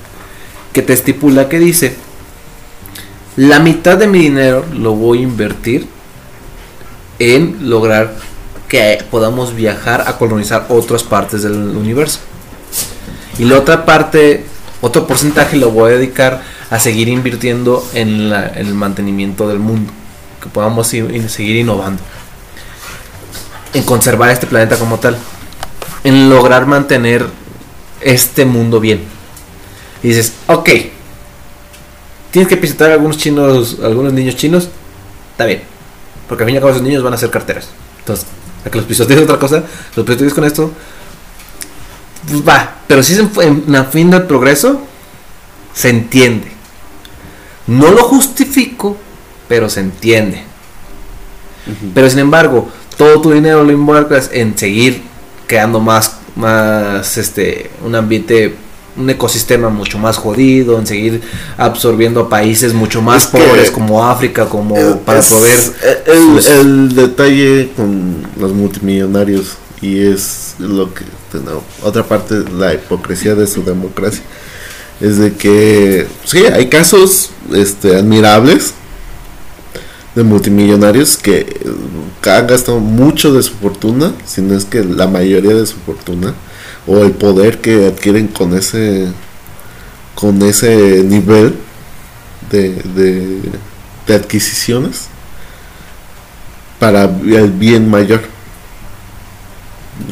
[0.72, 1.97] Que te estipula que dice.
[3.36, 5.86] La mitad de mi dinero lo voy a invertir
[7.18, 8.14] en lograr
[8.68, 12.18] que podamos viajar a colonizar otras partes del universo.
[13.39, 14.45] Y la otra parte,
[14.80, 19.93] otro porcentaje lo voy a dedicar a seguir invirtiendo en, la- el mantenimiento del mundo.
[20.43, 22.03] Que podamos ir- ir- seguir innovando.
[23.74, 25.16] En conservar este planeta como tal.
[26.04, 27.26] En lograr mantener
[28.00, 29.02] este mundo bien.
[30.02, 30.70] Y dices, ok.
[32.30, 34.68] Tienes que pisotear a algunos chinos, algunos niños chinos.
[35.32, 35.62] Está bien.
[36.28, 37.68] Porque al fin y al cabo esos niños van a ser carteras.
[38.00, 38.26] Entonces,
[38.64, 39.62] a que los pisotees otra cosa,
[39.96, 40.70] los pisotees con esto.
[42.28, 42.76] Pues va.
[42.86, 44.82] Pero si es en, en la fin del progreso,
[45.74, 46.52] se entiende.
[47.66, 48.96] No lo justifico,
[49.46, 50.42] pero se entiende.
[51.94, 55.01] Pero sin embargo, todo tu dinero lo involucras en seguir
[55.46, 58.55] creando más, más este, un ambiente,
[58.96, 61.22] un ecosistema mucho más jodido, en seguir
[61.57, 64.74] absorbiendo a países mucho más Es pobres como África, como
[65.07, 65.59] para proveer.
[66.07, 71.05] el, sus- el detalle con los multimillonarios y es lo que
[71.44, 74.22] no, otra parte la hipocresía de su democracia
[75.01, 78.74] es de que sí hay casos este admirables
[80.18, 85.06] de multimillonarios que eh, han gastado mucho de su fortuna si no es que la
[85.06, 86.34] mayoría de su fortuna
[86.86, 89.08] o el poder que adquieren con ese
[90.14, 91.54] con ese nivel
[92.50, 92.82] de,
[94.06, 95.06] de adquisiciones
[96.80, 98.22] para el bien mayor.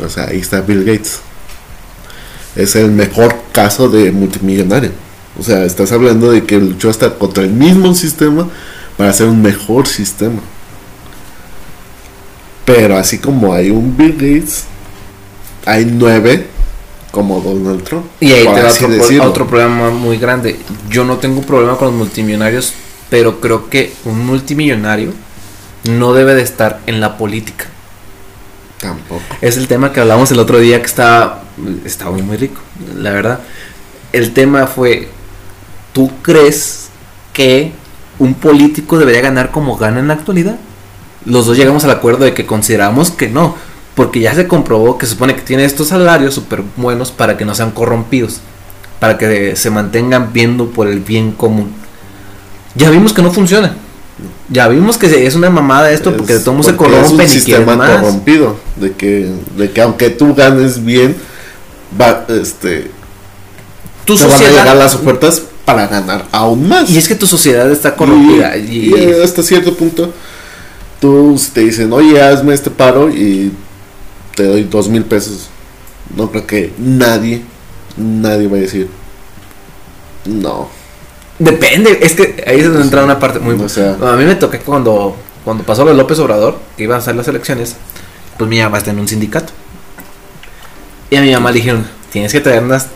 [0.04, 1.20] O sea, ahí está Bill Gates.
[2.54, 4.90] Es el mejor caso de multimillonario.
[5.38, 8.48] O sea, estás hablando de que luchó hasta contra el mismo sistema
[8.96, 10.40] para hacer un mejor sistema.
[12.64, 14.64] Pero así como hay un Bill Gates,
[15.64, 16.46] hay nueve
[17.10, 18.06] como Donald Trump.
[18.20, 20.58] Y ahí te va así otro, otro problema muy grande.
[20.90, 22.74] Yo no tengo un problema con los multimillonarios,
[23.08, 25.12] pero creo que un multimillonario
[25.84, 27.66] no debe de estar en la política.
[28.80, 29.22] Tampoco.
[29.40, 31.44] Es el tema que hablamos el otro día que estaba,
[31.84, 32.60] estaba muy, muy rico,
[32.96, 33.40] la verdad.
[34.12, 35.08] El tema fue,
[35.92, 36.88] ¿tú crees
[37.32, 37.72] que
[38.18, 40.56] un político debería ganar como gana en la actualidad?
[41.24, 43.56] Los dos llegamos al acuerdo de que consideramos que no,
[43.94, 47.44] porque ya se comprobó que se supone que tiene estos salarios súper buenos para que
[47.44, 48.40] no sean corrompidos,
[49.00, 51.72] para que se mantengan viendo por el bien común.
[52.74, 53.74] Ya vimos que no funciona.
[54.48, 57.02] Ya vimos que es una mamada esto porque de todo mundo se porque es un
[57.02, 57.90] corrompen y sistema más.
[58.00, 61.14] corrompido de que de que aunque tú ganes bien
[62.00, 62.90] va este
[64.06, 67.14] Tu te van a sociedad- llegar las ofertas para ganar aún más Y es que
[67.14, 68.56] tu sociedad está corrompida.
[68.56, 70.12] y, Y, y hasta cierto punto
[71.00, 73.52] tú te dicen oye hazme este paro y
[74.34, 75.48] te doy dos mil pesos
[76.16, 77.42] no creo que nadie
[77.98, 78.88] nadie va a decir
[80.24, 80.68] no
[81.38, 83.54] depende, es que ahí es donde entra una parte muy...
[83.62, 85.14] O sea- a mí me toqué cuando,
[85.44, 87.76] cuando pasó lo de López Obrador, que iban a hacer las elecciones,
[88.38, 89.52] pues mi mamá está en un sindicato.
[91.10, 92.86] Y a mi mamá le dijeron, tienes que traer unas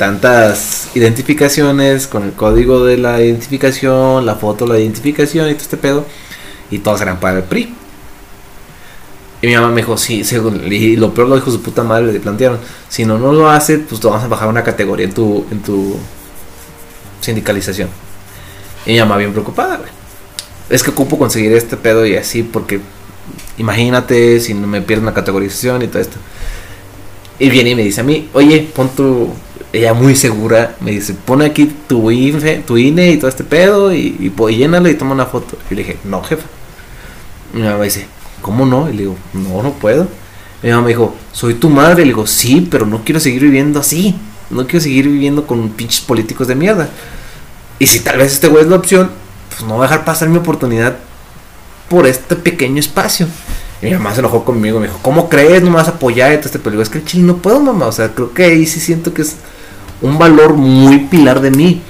[0.00, 5.62] tantas identificaciones con el código de la identificación, la foto de la identificación y todo
[5.62, 6.06] este pedo.
[6.70, 7.74] Y todas eran para el PRI.
[9.42, 12.14] Y mi mamá me dijo, sí, según, y lo peor lo dijo su puta madre,
[12.14, 15.12] le plantearon, si no, no lo hace, pues te vamos a bajar una categoría en
[15.12, 15.98] tu, en tu
[17.20, 17.90] sindicalización.
[18.86, 19.82] Y mi mamá bien preocupada.
[20.70, 22.80] Es que ocupo conseguir este pedo y así, porque
[23.58, 26.16] imagínate si no me pierdo una categorización y todo esto.
[27.38, 29.34] Y viene y me dice a mí, oye, pon tu.
[29.72, 33.92] Ella muy segura, me dice, pon aquí tu INE, tu INE y todo este pedo
[33.94, 35.56] y, y, y llénalo y toma una foto.
[35.70, 36.46] Y le dije, no, jefa.
[37.52, 38.06] Mi mamá dice,
[38.42, 38.88] ¿cómo no?
[38.88, 40.08] Y le digo, no, no puedo.
[40.62, 42.02] Mi mamá me dijo, soy tu madre.
[42.02, 44.16] Y le digo, sí, pero no quiero seguir viviendo así.
[44.50, 46.88] No quiero seguir viviendo con pinches políticos de mierda.
[47.78, 49.10] Y si tal vez este güey es la opción,
[49.48, 50.96] pues no voy a dejar pasar mi oportunidad
[51.88, 53.28] por este pequeño espacio.
[53.80, 55.62] Y mi mamá se enojó conmigo, me dijo, ¿cómo crees?
[55.62, 56.82] No me vas a apoyar y todo este peligro.
[56.82, 57.86] Es que el chile no puedo, mamá.
[57.86, 59.36] O sea, creo que ahí sí siento que es
[60.02, 61.82] un valor muy pilar de mí.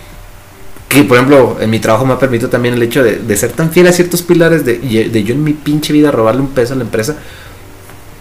[0.89, 3.71] Que, por ejemplo, en mi trabajo me ha permitido también el hecho de, ser tan
[3.71, 6.77] fiel a ciertos pilares, de, de yo en mi pinche vida robarle un peso a
[6.77, 7.17] la empresa.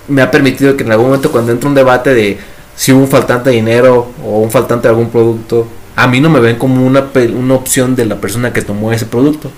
[0.07, 2.37] Me ha permitido que en algún momento cuando entra un debate de
[2.75, 6.29] si hubo un faltante de dinero o un faltante de algún producto, a mí no
[6.29, 9.51] me ven como una, una opción de la persona que tomó ese producto.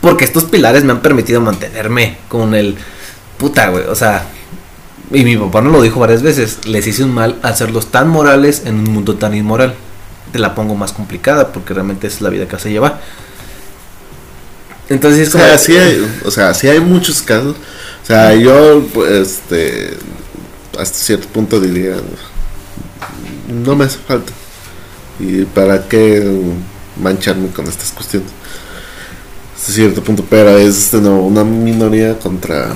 [0.00, 2.76] Porque estos pilares me han permitido mantenerme con el
[3.38, 3.84] puta, güey.
[3.86, 4.26] O sea,
[5.12, 6.58] y mi papá no lo dijo varias veces.
[6.66, 9.74] Les hice un mal hacerlos tan morales en un mundo tan inmoral.
[10.32, 13.00] Te la pongo más complicada porque realmente es la vida que se lleva.
[14.88, 15.44] Entonces es O como.
[15.44, 17.56] sea, sí hay, o sea, sí hay muchos casos.
[18.02, 19.96] O sea, yo, pues, este,
[20.78, 21.96] hasta cierto punto diría,
[23.48, 24.32] no me hace falta.
[25.18, 26.40] ¿Y para qué
[27.00, 28.30] mancharme con estas cuestiones?
[29.56, 32.74] Hasta cierto punto, pero es no, una minoría contra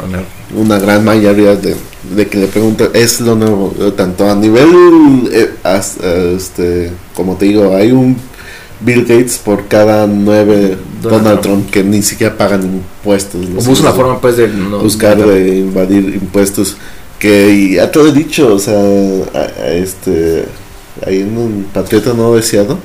[0.57, 1.77] una gran mayoría de,
[2.17, 7.47] de que le preguntan, es lo nuevo, tanto a nivel, eh, as- este, como te
[7.47, 8.17] digo, hay un
[8.81, 11.57] Bill Gates por cada nueve Donald Donald, Trump.
[11.67, 11.71] Trump.
[11.71, 13.49] que ni siquiera pagan impuestos.
[13.53, 16.77] Busca una forma pues de no- buscar de invadir impuestos
[17.19, 20.47] que ya te lo he dicho, o sea, a- a este,
[21.07, 22.79] en un Patriota no deseado.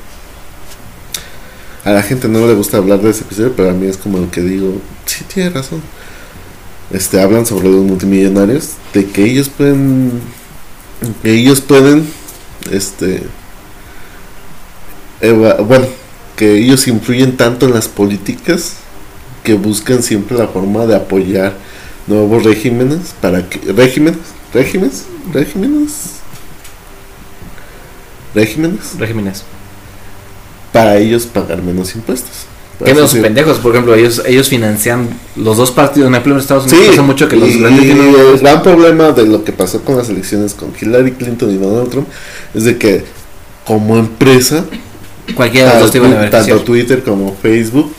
[1.86, 4.18] A la gente no le gusta hablar de ese episodio, pero a mí es como
[4.18, 4.74] el que digo,
[5.06, 5.82] sí, tiene razón.
[6.96, 10.12] Este, hablan sobre los multimillonarios, de que ellos pueden,
[11.22, 12.08] que ellos pueden,
[12.72, 13.24] este,
[15.20, 15.88] eva- bueno,
[16.38, 18.76] que ellos influyen tanto en las políticas
[19.44, 21.54] que buscan siempre la forma de apoyar
[22.08, 24.20] nuevos regímenes para que regímenes,
[24.54, 25.92] regímenes, regímenes,
[28.34, 29.44] regímenes regímenes.
[30.72, 32.46] para ellos pagar menos impuestos.
[32.84, 36.66] Que son se- pendejos, por ejemplo, ellos ellos financian los dos partidos, en en Estados
[36.66, 39.44] Unidos Sí, pasa mucho que los y, grandes y tienen el gran problema de lo
[39.44, 42.08] que pasó con las elecciones con Hillary Clinton y Donald Trump
[42.54, 43.04] es de que
[43.66, 44.66] como empresa
[45.36, 46.58] cualquiera de los dos te iban a tanto, beneficiar.
[46.58, 47.92] tanto Twitter como Facebook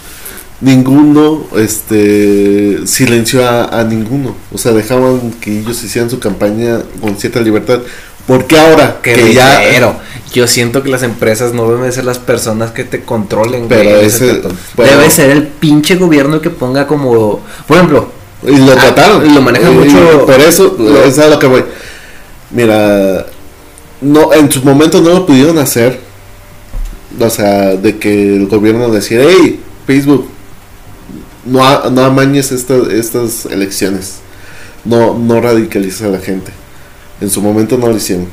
[0.60, 4.34] ninguno este silenció a, a ninguno.
[4.52, 7.80] O sea dejaban que ellos hicieran su campaña con cierta libertad
[8.26, 9.60] porque ahora Que que ya
[10.32, 13.66] Yo siento que las empresas no deben de ser las personas que te controlen.
[13.68, 14.42] Pero güey, ese-
[14.74, 14.90] bueno.
[14.92, 17.40] Debe ser el pinche gobierno que ponga como.
[17.66, 18.10] Por ejemplo,
[18.46, 21.38] y lo Ah, trataron y lo manejan Y mucho- por eso lo- es a lo
[21.38, 21.64] que voy
[22.50, 23.26] mira
[24.00, 25.98] no en su momento no lo pudieron hacer
[27.18, 30.28] o sea de que el gobierno decía hey Facebook
[31.44, 34.16] no, no amañes esta- estas elecciones
[34.84, 36.52] no no radicalices a la gente
[37.20, 38.26] en su momento no lo hicieron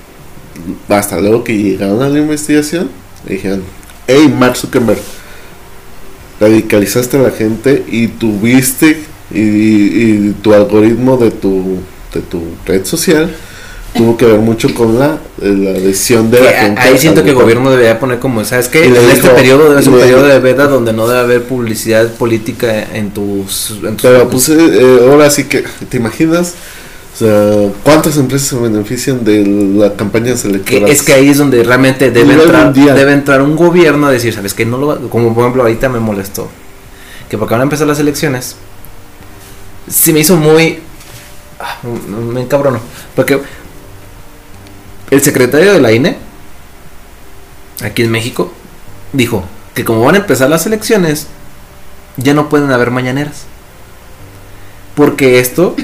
[0.89, 2.89] hasta luego que llegaron a la investigación,
[3.27, 3.63] dijeron,
[4.07, 4.99] hey Mark Zuckerberg,
[6.39, 8.97] radicalizaste a la gente y tuviste
[9.31, 11.77] y, y tu algoritmo de tu,
[12.13, 13.33] de tu red social
[13.95, 16.81] tuvo que ver mucho con la, la decisión de la gente.
[16.81, 18.85] Ahí siento que el gobierno debería poner como, ¿sabes qué?
[18.85, 22.87] En este periodo debe ser un periodo de veda donde no debe haber publicidad política
[22.91, 23.77] en tus...
[23.83, 26.55] En tus pero pues eh, ahora sí que, ¿te imaginas?
[27.13, 30.97] O sea, ¿cuántas empresas se benefician de las campañas electorales?
[30.97, 34.55] Es que ahí es donde realmente debe entrar, debe entrar un gobierno a decir, ¿sabes
[34.55, 34.65] qué?
[34.65, 36.49] No lo, como por ejemplo ahorita me molestó.
[37.29, 38.55] Que porque van a empezar las elecciones.
[39.87, 40.79] Se me hizo muy...
[41.59, 41.77] Ah,
[42.33, 42.79] me encabrono.
[43.15, 43.39] Porque
[45.11, 46.17] el secretario de la INE,
[47.83, 48.51] aquí en México,
[49.11, 49.43] dijo
[49.75, 51.27] que como van a empezar las elecciones,
[52.17, 53.43] ya no pueden haber mañaneras.
[54.95, 55.75] Porque esto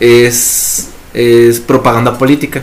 [0.00, 2.62] es, es propaganda política.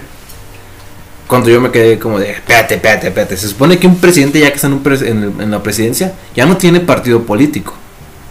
[1.28, 3.38] Cuando yo me quedé como de, espérate, espérate, espérate.
[3.38, 6.80] Se supone que un presidente ya que está en, en, la presidencia ya no tiene
[6.80, 7.74] partido político.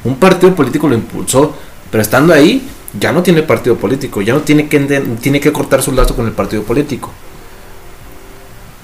[0.05, 1.57] Un partido político lo impulsó,
[1.91, 2.69] pero estando ahí
[2.99, 4.79] ya no tiene partido político, ya no tiene que,
[5.21, 7.11] tiene que cortar su lazo con el partido político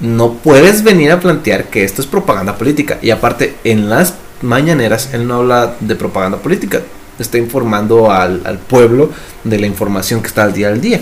[0.01, 2.99] no puedes venir a plantear que esto es propaganda política.
[3.03, 6.83] Y aparte, en las mañaneras, él no habla de propaganda política.
[7.19, 9.11] Está informando al, pueblo
[9.45, 11.01] de la información que está al día al día.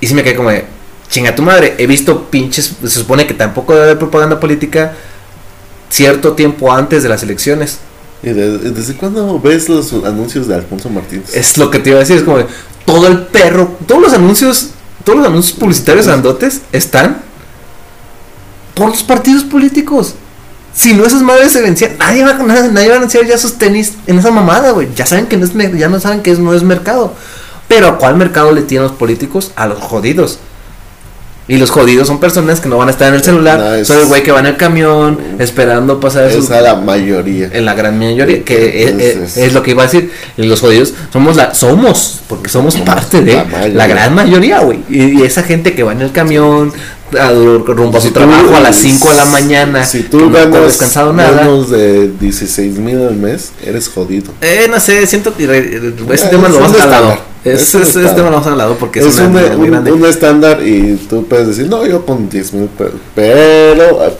[0.00, 0.64] Y si me quedé como de,
[1.08, 4.92] chinga tu madre, he visto pinches, se supone que tampoco debe haber propaganda política
[5.88, 7.78] cierto tiempo antes de las elecciones.
[8.22, 11.34] ¿Y desde cuándo ves los anuncios de Alfonso Martínez?
[11.34, 12.46] Es lo que te iba a decir, es como de,
[12.84, 14.70] todo el perro, todos los anuncios
[15.04, 17.18] todos los anuncios publicitarios andotes están
[18.74, 20.14] por los partidos políticos.
[20.74, 23.92] Si no esas madres se vencían, nadie va, nadie, va a anunciar ya sus tenis
[24.06, 24.88] en esa mamada, güey.
[24.96, 27.14] Ya saben que no es, ya no saben que no es mercado.
[27.68, 29.52] Pero ¿a cuál mercado le tienen los políticos?
[29.56, 30.38] A los jodidos.
[31.46, 34.06] Y los jodidos son personas que no van a estar en el celular, son el
[34.06, 36.38] güey que va en el camión esperando pasar eso.
[36.38, 37.50] Es la mayoría.
[37.52, 40.10] En la gran mayoría, que es, lo que iba a decir.
[40.38, 43.34] los jodidos somos la somos, porque somos, parte de
[43.74, 44.80] la, gran mayoría, güey.
[44.88, 46.72] Y, esa gente que va en el camión
[47.18, 50.62] a, rumbo a su trabajo a las 5 de la mañana, si tú no ganas
[50.64, 51.42] descansado nada.
[51.42, 54.32] menos de 16 mil al mes, eres jodido.
[54.40, 55.44] Eh, no sé, siento que
[56.12, 57.18] ese tema lo vamos a lado.
[57.44, 59.92] Es, es, este me lo vamos a lado porque es, un, muy grande.
[59.92, 64.10] un, estándar y tú puedes decir, no, yo con 10 mil pesos, pero ah,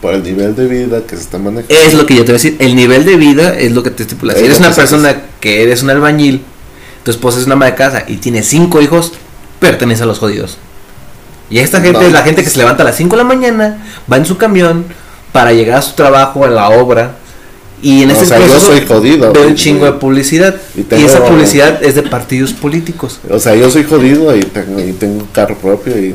[0.00, 1.74] por el nivel de vida que se está manejando.
[1.74, 3.90] Es lo que yo te voy a decir, el nivel de vida es lo que
[3.90, 4.34] te estipula.
[4.34, 6.42] Si eres una persona que eres un albañil,
[7.02, 9.12] tu esposa es una ama de casa y tiene cinco hijos,
[9.58, 10.56] pertenece a los jodidos.
[11.50, 13.84] Y esta gente es la gente que se levanta a las 5 de la mañana,
[14.10, 14.84] va en su camión
[15.32, 17.16] para llegar a su trabajo, a la obra,
[17.82, 19.32] y en ese yo soy jodido.
[19.32, 20.54] Veo un chingo de publicidad.
[20.76, 23.20] Y, esa publicidad es de partidos políticos.
[23.28, 26.14] O sea, yo soy jodido y tengo, y tengo carro propio y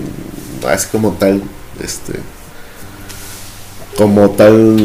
[0.67, 1.41] así como tal,
[1.83, 2.13] este
[3.97, 4.75] como tal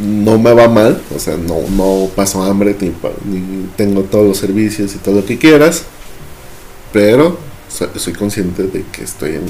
[0.00, 2.88] no me va mal, o sea, no, no paso hambre ni,
[3.30, 5.84] ni tengo todos los servicios y todo lo que quieras,
[6.92, 7.38] pero
[7.96, 9.44] soy consciente de que estoy en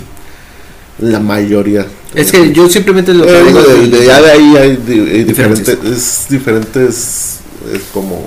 [0.98, 1.86] la mayoría.
[2.14, 6.26] Es que yo simplemente lo que eh, digo de, ya de ahí hay diferentes, es
[6.28, 7.40] diferentes
[7.72, 8.26] es como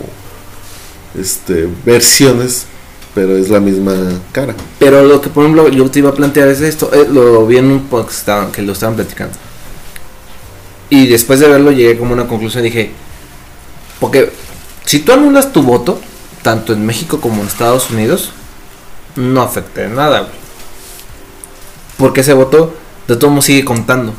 [1.19, 2.65] este versiones,
[3.15, 3.93] pero es la misma
[4.31, 4.55] cara.
[4.79, 7.57] Pero lo que por ejemplo yo te iba a plantear es esto, eh, lo vi
[7.57, 9.35] en un podcast que lo estaban platicando.
[10.89, 12.91] Y después de verlo llegué como a una conclusión, dije,
[13.99, 14.31] porque
[14.85, 15.99] si tú anulas tu voto,
[16.41, 18.31] tanto en México como en Estados Unidos,
[19.17, 20.47] no afecta en nada, güey
[21.97, 22.73] porque ese voto
[23.07, 24.13] de todo modo sigue contando.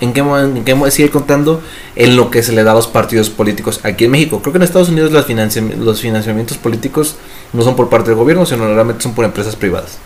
[0.00, 1.60] ¿En qué, ¿En qué sigue contando?
[1.96, 4.40] En lo que se le da a los partidos políticos aquí en México.
[4.40, 5.26] Creo que en Estados Unidos los,
[5.78, 7.16] los financiamientos políticos
[7.52, 9.98] no son por parte del gobierno, sino realmente son por empresas privadas.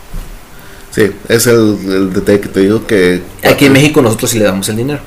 [0.89, 3.21] Sí, es el, el detalle que te digo que...
[3.43, 4.99] Aquí en México nosotros sí le damos el dinero.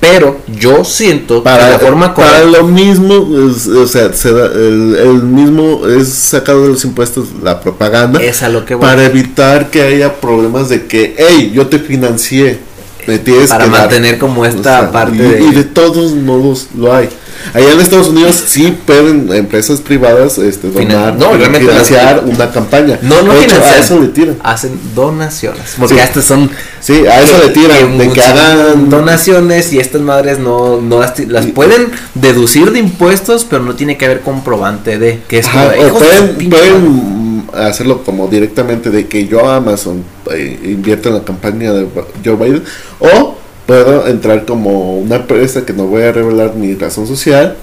[0.00, 4.10] Pero yo siento para, que la forma para lo mismo, o sea,
[4.54, 9.70] el, mismo es sacado de los impuestos la propaganda es a lo que para evitar
[9.70, 12.58] que haya problemas de que, hey, yo te financié,
[13.06, 15.42] me tienes para mantener como esta parte de...
[15.42, 17.08] y de todos modos lo hay.
[17.54, 22.98] Allá en Estados Unidos sí pueden empresas privadas este, donar, no, financiar una campaña.
[23.02, 24.36] No, no a eso le tiran.
[24.42, 25.76] Hacen donaciones.
[25.78, 26.50] Porque estas son.
[26.80, 27.98] Sí, a eso le tiran.
[27.98, 28.90] de que hagan.
[28.90, 34.06] Donaciones y estas madres no, no las, pueden deducir de impuestos, pero no tiene que
[34.06, 40.58] haber comprobante de que es pueden, pueden hacerlo como directamente de que yo Amazon eh,
[40.64, 41.86] invierto en la campaña de
[42.24, 42.64] Joe Biden
[42.98, 43.35] o
[43.66, 47.56] puedo entrar como una empresa que no voy a revelar ni razón social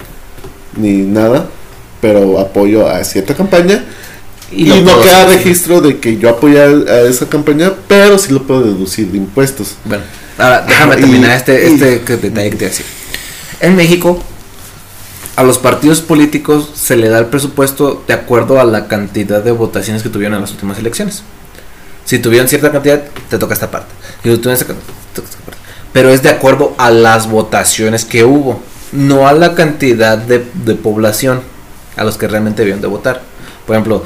[0.76, 1.46] ni nada,
[2.00, 3.84] pero apoyo a cierta campaña
[4.50, 5.38] Y, no queda hacer.
[5.38, 9.76] registro de que yo apoyé a, esa campaña, pero sí lo puedo deducir de impuestos.
[9.84, 10.04] Bueno,
[10.38, 12.16] ahora déjame Y- terminar este, y- este detalle que
[12.56, 12.86] te iba a decir.
[13.60, 14.18] En México,
[15.36, 19.50] a los partidos políticos se le da el presupuesto de acuerdo a la cantidad de
[19.52, 21.22] votaciones que tuvieron en las últimas elecciones.
[22.04, 23.88] Si tuvieron cierta cantidad, te toca esta parte.
[24.22, 25.60] Si tuvieron esa cantidad, te toca esta parte.
[25.94, 30.40] Pero es de acuerdo a las votaciones que hubo, no a la cantidad de,
[30.74, 31.40] población
[31.96, 33.22] a los que realmente debieron de votar.
[33.64, 34.02] Por ejemplo,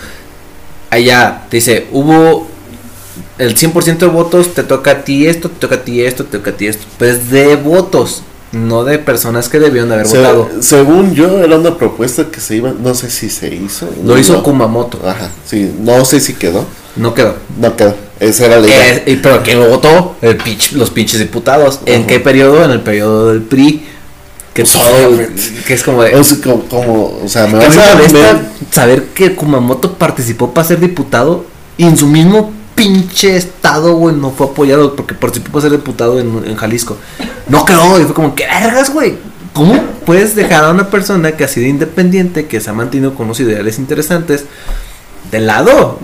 [0.91, 2.47] allá dice, hubo
[3.39, 6.37] el 100% de votos, te toca a ti esto, te toca a ti esto, te
[6.37, 6.85] toca a ti esto.
[6.99, 8.23] Pues de votos,
[8.53, 10.49] no de personas que debieron de haber Se- votado.
[10.61, 13.89] según yo, era una propuesta que se iba, no sé si se hizo.
[14.05, 14.43] Lo no, hizo no.
[14.43, 16.65] Kumamoto, Ajá, sí, no sé si quedó.
[16.97, 17.35] no quedó.
[17.61, 17.95] No quedó.
[18.21, 18.97] Esa era la idea.
[19.07, 20.17] Eh, pero ¿quién lo votó?
[20.23, 21.81] El pinch- los pinches diputados.
[21.87, 22.07] ¿En Ajá.
[22.09, 22.65] qué periodo?
[22.65, 23.85] En el periodo del PRI.
[24.55, 25.19] Que Pues, todo,
[25.69, 26.17] que es como de...
[26.17, 30.67] O sea, como, como, o sea, me vas a me- saber que Kumamoto participó para
[30.67, 31.45] ser diputado
[31.77, 36.21] y en su mismo pinche estado, güey, no fue apoyado porque participó para ser diputado
[36.21, 36.97] en, en Jalisco.
[37.49, 39.17] No quedó, y fue como, ¿qué vergas, güey?
[39.53, 43.27] ¿Cómo puedes dejar a una persona que ha sido independiente, que se ha mantenido con
[43.27, 44.45] unos ideales interesantes,
[45.33, 45.99] de lado?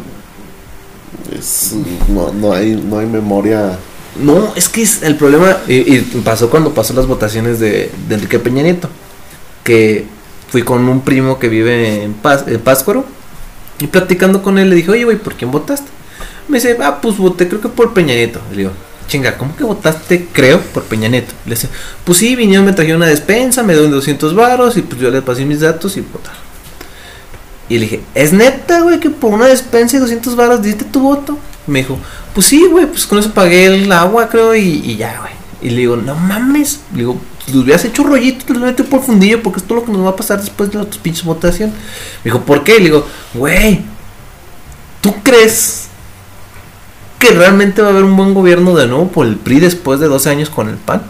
[1.33, 1.75] es-
[2.09, 3.79] no, no hay, no hay memoria.
[4.21, 8.15] No, es que es el problema, y, y pasó cuando pasó las votaciones de, de
[8.15, 8.89] Enrique Peña Nieto,
[9.65, 10.07] que
[10.51, 13.05] fui con un primo que vive en, Paz, en Pátzcuaro,
[13.81, 15.89] y platicando con él le dije, oye, güey, ¿por quién votaste?
[16.49, 18.41] Me dice, ah, pues voté creo que por Peña Nieto.
[18.51, 18.71] Le digo,
[19.09, 21.33] chinga, ¿cómo que votaste, creo, por Peña Nieto?
[21.47, 21.69] Le dice,
[22.05, 25.23] pues sí, vinieron, me trajeron una despensa, me dieron 200 varos, y pues yo le
[25.23, 26.45] pasé mis datos y votaron.
[27.69, 31.01] Y le dije, ¿es neta, güey, que por una despensa y 200 varos diste tu
[31.01, 31.39] voto?
[31.67, 31.99] Me dijo,
[32.35, 35.33] pues sí, güey, pues con eso pagué el agua, creo, y, ya, güey.
[35.63, 36.81] Y le digo, no mames.
[36.93, 39.85] Le digo, los hubieras hecho rollito, te los meto por fundillo, porque es todo lo
[39.85, 41.71] que nos va a pasar después de la tu pinche votación.
[41.71, 42.75] Me dijo, ¿por qué?
[42.75, 43.81] Le digo, güey,
[45.01, 45.89] ¿tú crees
[47.25, 50.09] que realmente va a haber un buen gobierno de nuevo por el PRI después de
[50.09, 51.03] 12 años con el PAN?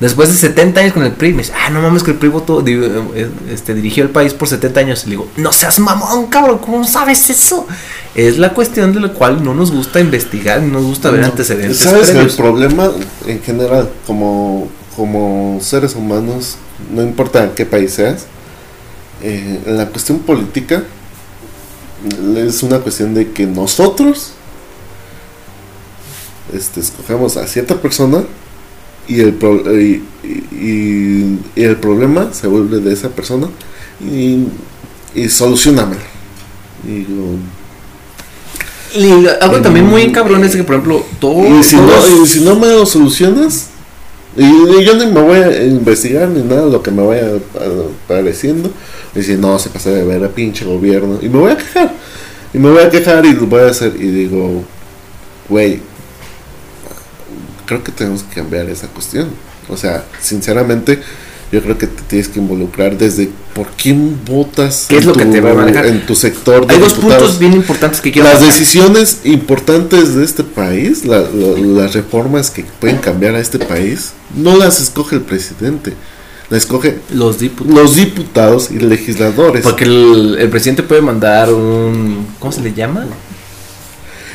[0.00, 2.28] Después de 70 años con el PRI, me dice, ah, no mames, que el PRI
[2.28, 5.04] votó, eh, este, dirigió el país por 70 años.
[5.04, 7.66] Y le digo, no seas mamón, cabrón, ¿cómo sabes eso?
[8.14, 11.78] Es la cuestión de la cual no nos gusta investigar, no nos gusta ver antecedentes.
[11.78, 12.36] ¿Sabes el previos.
[12.36, 12.90] problema
[13.26, 13.88] en general?
[14.06, 16.56] Como, como seres humanos,
[16.92, 18.26] no importa qué país seas,
[19.22, 20.82] eh, la cuestión política
[22.36, 24.33] es una cuestión de que nosotros
[26.54, 28.22] este, escogemos a cierta persona
[29.08, 30.02] y el, pro- y,
[30.52, 33.48] y- y el problema se vuelve de esa persona
[34.00, 34.44] y,
[35.14, 36.00] y solucionamelo.
[36.86, 37.36] Y digo,
[38.94, 42.26] Y algo también muy cabrón es que, por ejemplo, todo, Y si, no, todos- y
[42.26, 43.68] si no me lo solucionas,
[44.36, 47.28] y, y yo ni me voy a investigar ni nada de lo que me vaya
[48.04, 48.70] apareciendo.
[49.14, 51.18] Y si no, se pasa de ver a pinche gobierno.
[51.22, 51.92] Y me voy a quejar.
[52.52, 53.94] Y me voy a quejar y lo voy a hacer.
[53.96, 54.64] Y digo,
[55.48, 55.78] güey,
[57.66, 59.28] creo que tenemos que cambiar esa cuestión.
[59.68, 61.00] O sea, sinceramente,
[61.52, 65.24] yo creo que te tienes que involucrar desde por quién votas ¿Qué es en que
[65.24, 65.86] tu- te va a manejar?
[65.86, 67.22] en tu sector de hay dos diputados.
[67.22, 72.50] puntos bien importantes que quiero Las decisiones importantes de este país, la- la- las reformas
[72.50, 75.92] que pueden cambiar a este país, no las escoge el presidente,
[76.50, 77.74] las escoge Los diputados.
[77.82, 79.62] los diputados y legisladores.
[79.62, 82.26] Porque el, el presidente puede mandar un.
[82.40, 83.06] ¿Cómo se le llama?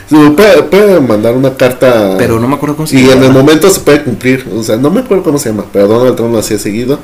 [0.09, 3.25] Puede, puede mandar una carta Pero no me acuerdo cómo se y en llama.
[3.27, 4.47] el momento se puede cumplir.
[4.55, 6.99] O sea, no me acuerdo cómo se llama, pero Donald Trump lo hacía seguido.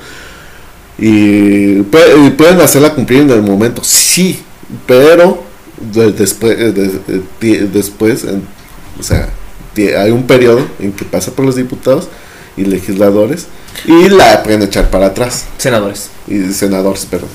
[0.98, 4.40] Y, puede- y pueden hacerla cumplir en el momento, sí,
[4.88, 5.44] pero
[5.94, 8.44] de- después, de- de- de- después en-
[9.00, 9.30] o sea,
[9.78, 12.08] hay un periodo en que pasa por los diputados
[12.56, 13.48] y legisladores
[13.86, 15.46] y la pueden echar para atrás.
[15.58, 16.10] Senadores.
[16.28, 17.30] Y senadores, perdón.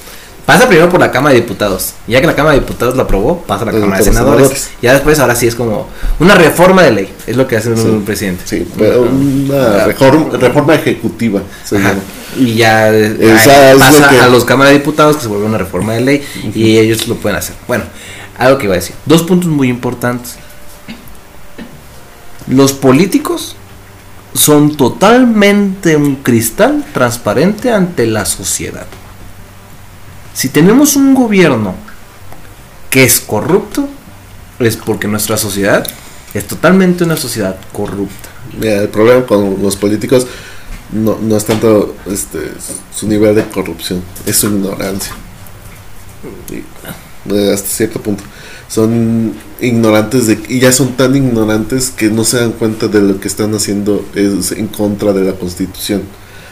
[0.50, 1.92] Pasa primero por la Cámara de Diputados.
[2.08, 4.48] Ya que la Cámara de Diputados la aprobó, pasa a la Cámara de Senadores.
[4.48, 4.70] senadores.
[4.82, 5.86] Ya después, ahora sí es como
[6.18, 7.14] una reforma de ley.
[7.28, 7.82] Es lo que hace Sí.
[7.82, 8.42] un presidente.
[8.46, 11.40] Sí, pero una reforma, reforma ejecutiva.
[12.36, 15.46] Y ya eh, Esa pasa lo que- a los Cámara de Diputados que se vuelve
[15.46, 17.54] una reforma de ley y ellos lo pueden hacer.
[17.68, 17.84] Bueno,
[18.36, 18.96] algo que iba a decir.
[19.06, 20.34] Dos puntos muy importantes.
[22.48, 23.54] Los políticos
[24.34, 28.86] son totalmente un cristal transparente ante la sociedad.
[30.34, 31.74] Si tenemos un gobierno
[32.90, 33.88] que es corrupto,
[34.58, 35.86] es porque nuestra sociedad
[36.34, 38.28] es totalmente una sociedad corrupta.
[38.58, 40.26] Mira, el problema con los políticos
[40.92, 42.52] no, es tanto este,
[42.94, 45.12] su nivel de corrupción, es su ignorancia.
[46.50, 46.64] Y,
[47.32, 48.24] eh, hasta cierto punto.
[48.68, 53.20] Son ignorantes de, y ya son tan ignorantes que no se dan cuenta de lo
[53.20, 56.02] que están haciendo es en contra de la constitución.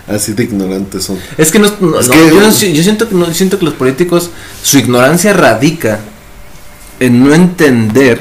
[0.08, 1.18] Así de ignorantes son.
[1.36, 3.64] Es que no, no- Es que- yo, no si- yo siento que no siento que
[3.66, 4.30] los políticos
[4.62, 6.00] su ignorancia radica
[7.00, 8.20] en no entender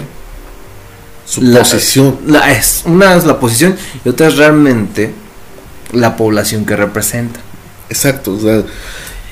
[1.25, 2.17] Su la posición.
[2.27, 5.13] la- es, una es la posición y otra es realmente
[5.93, 7.39] la población que representa.
[7.89, 8.63] Exacto, o sea.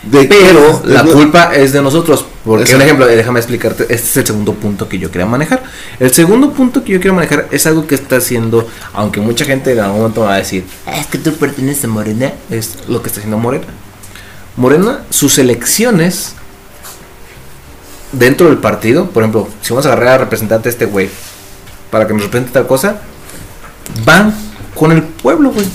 [0.05, 2.25] De- Pero la de- culpa es de nosotros.
[2.43, 2.77] Porque, Exacto.
[2.77, 5.63] un ejemplo, déjame explicarte, este es el segundo punto que yo quería manejar.
[5.99, 9.71] El segundo punto que yo quiero manejar es algo que está haciendo, aunque mucha gente
[9.71, 13.01] en algún momento va a decir, "Ah, es que tú perteneces a Morena, es lo
[13.01, 13.65] que está haciendo Morena.
[14.57, 16.33] Morena, sus elecciones
[18.11, 21.09] dentro del partido, por ejemplo, si vamos a agarrar a representante este güey
[21.89, 23.01] para que nos represente tal cosa,
[24.05, 24.33] van
[24.75, 25.65] con el pueblo, güey.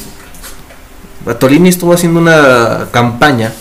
[1.24, 3.52] Bartolini estuvo haciendo una campaña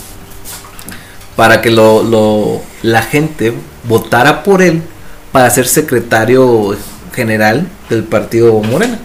[1.40, 3.54] para que lo, la gente
[3.88, 4.82] votara por él
[5.32, 6.76] para ser secretario
[7.14, 9.00] general del partido Morena.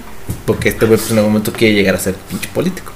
[0.44, 2.90] Porque este pues, en algún momento quiere llegar a ser pinche político.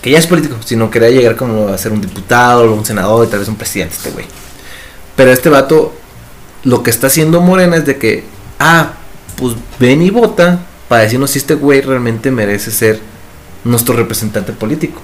[0.00, 3.28] Que ya es político, sino quería llegar como a ser un diputado, un senador y
[3.28, 4.26] tal vez un presidente este güey.
[5.16, 5.92] Pero este vato,
[6.62, 8.22] lo que está haciendo Morena es de que,
[8.60, 8.92] ah,
[9.34, 13.00] pues ven y vota para decirnos si este güey realmente merece ser
[13.64, 15.00] nuestro representante político.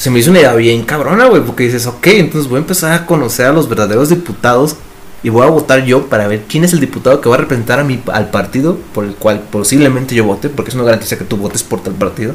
[0.00, 2.92] Se me hizo una idea bien cabrona, güey, porque dices, ok, entonces voy a empezar
[2.92, 4.76] a conocer a los verdaderos diputados
[5.22, 7.78] y voy a votar yo para ver quién es el diputado que va a representar
[7.80, 11.24] a mi, al partido por el cual posiblemente yo vote, porque eso no garantiza que
[11.24, 12.34] tú votes por tal partido.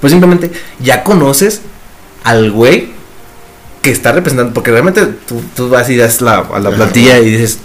[0.00, 1.62] Pues simplemente ya conoces
[2.22, 2.90] al güey
[3.82, 7.30] que está representando, porque realmente tú, tú vas y das la, a la plantilla y
[7.30, 7.58] dices,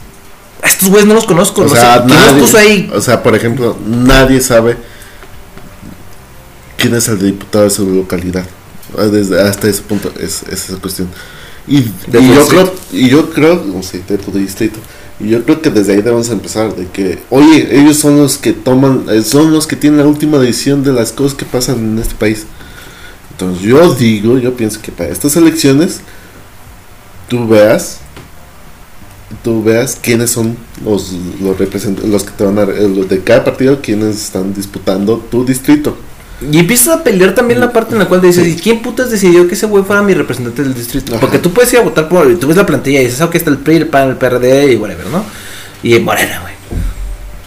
[0.64, 2.92] "A estos güeyes no los conozco, O no sea, sé, ¿quién los nadie- puso ahí?
[2.96, 4.78] o sea, por ejemplo, nadie sabe
[6.78, 8.46] quién es el diputado de su localidad.
[8.98, 11.08] Ah, Desde hasta ese punto es, es esa cuestión.
[11.68, 14.80] Y, y yo creo, y yo creo, sé, de tu distrito.
[15.20, 18.54] Y yo creo que desde ahí debemos empezar, de que, oye, ellos son los que
[18.54, 22.00] toman, eh, son los que tienen la última decisión de las cosas que pasan en
[22.00, 22.46] este país.
[23.32, 26.02] Entonces yo digo, yo pienso que para estas elecciones,
[27.28, 28.00] tú veas,
[29.44, 33.44] tú veas quiénes son los, los representantes, los que te van a, los de cada
[33.44, 35.98] partido, quienes están disputando tu distrito.
[36.50, 39.48] Y empiezas a pelear también la parte en la cual dices, ¿y quién putas decidió
[39.48, 41.14] que ese güey fuera mi representante del distrito?
[41.14, 41.22] Ajá.
[41.22, 43.36] Porque tú puedes ir a votar por, tú ves la plantilla y dices, ah, ok,
[43.36, 45.24] está el PRI, el PAN, el PRD y whatever, ¿no?
[45.84, 46.52] Y Morena, güey.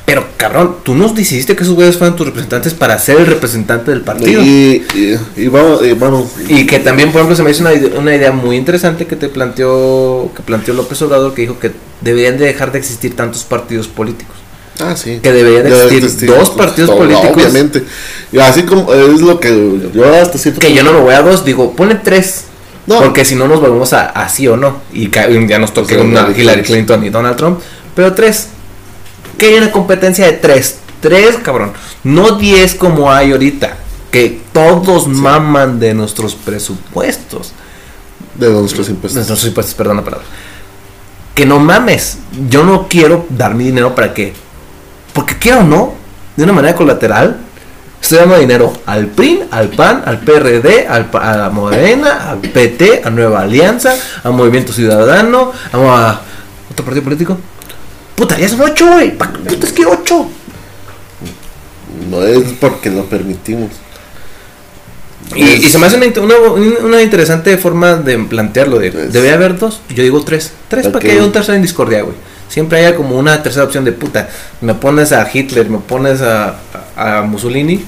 [0.06, 3.90] Pero, cabrón, tú no decidiste que esos güeyes fueran tus representantes para ser el representante
[3.90, 4.42] del partido.
[4.42, 6.30] Y, Y, y, y vamos, y vamos.
[6.68, 10.30] que también, por ejemplo, se me hizo una, una idea muy interesante que te planteó,
[10.36, 11.72] que planteó López Obrador, que dijo que
[12.02, 14.36] deberían de dejar de existir tantos partidos políticos.
[14.80, 15.20] Ah, sí.
[15.22, 17.32] Que deberían de existir dos partidos todo, políticos.
[17.34, 17.84] Obviamente.
[18.32, 21.22] Y así como es lo que yo hasta cierto Que yo no me voy a
[21.22, 22.46] dos, digo, pone tres.
[22.86, 22.98] No.
[22.98, 24.80] Porque si no nos volvemos a, a sí o no.
[24.92, 27.04] Y ya nos toque una Hillary Clinton.
[27.04, 27.60] Y Donald Trump.
[27.94, 28.48] Pero tres.
[29.38, 30.78] Que hay una competencia de tres.
[31.00, 31.72] Tres, cabrón.
[32.02, 33.76] No diez como hay ahorita.
[34.10, 37.52] Que todos maman de nuestros presupuestos.
[38.34, 39.28] de nuestros De impuestos.
[39.28, 40.26] nuestros impuestos, perdón la palabra.
[41.34, 42.18] Que no mames.
[42.48, 44.34] Yo no quiero dar mi dinero para qué.
[45.14, 45.94] Porque quiero o no,
[46.36, 47.38] de una manera colateral,
[48.02, 53.00] estoy dando dinero al PRI, al PAN, al PRD, al, a la Morena, al PT,
[53.04, 55.76] a Nueva Alianza, a Movimiento Ciudadano, a,
[56.10, 56.20] a
[56.70, 57.38] otro partido político.
[58.16, 59.16] Puta, ya son ocho, güey.
[59.16, 60.28] ¿Para qué putas que ocho?
[62.10, 63.70] No es porque lo permitimos.
[65.34, 68.78] Y, y se me hace una, int- una- una interesante forma de plantearlo.
[68.78, 69.80] De, Pues- debe haber dos.
[69.88, 70.52] Yo digo tres.
[70.68, 72.14] Tres para que haya un tercero en discordia, güey.
[72.48, 74.28] Siempre haya como una tercera opción de puta.
[74.60, 76.56] Me pones a Hitler, me pones a,
[76.96, 77.84] a, a Mussolini.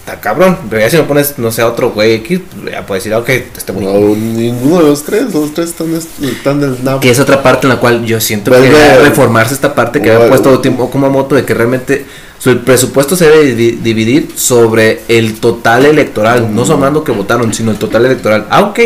[0.00, 0.56] Está cabrón.
[0.70, 3.14] Pero ya si me pones, no sé, a otro güey X, pues ya puedes decir,
[3.14, 3.84] ah, ok, este güey.
[3.86, 7.00] No, ninguno de los tres, los tres están, están del nabo.
[7.00, 10.10] Que es otra parte en la cual yo siento que debe reformarse esta parte que
[10.10, 12.06] había Vuelve- puesto tiempo como moto de que realmente
[12.38, 17.52] su- el presupuesto se debe divi- dividir sobre el total electoral, no sumando que votaron,
[17.52, 18.46] sino el total electoral.
[18.48, 18.80] Ah, ok,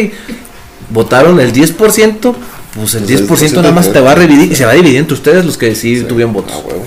[0.91, 2.35] votaron el 10%,
[2.75, 4.75] pues el el 10% nada más 10% te va a dividir y se va a
[4.75, 6.05] dividir entre ustedes los que sí, Sí.
[6.05, 6.53] tuvieron votos.
[6.57, 6.85] Ah, huevo.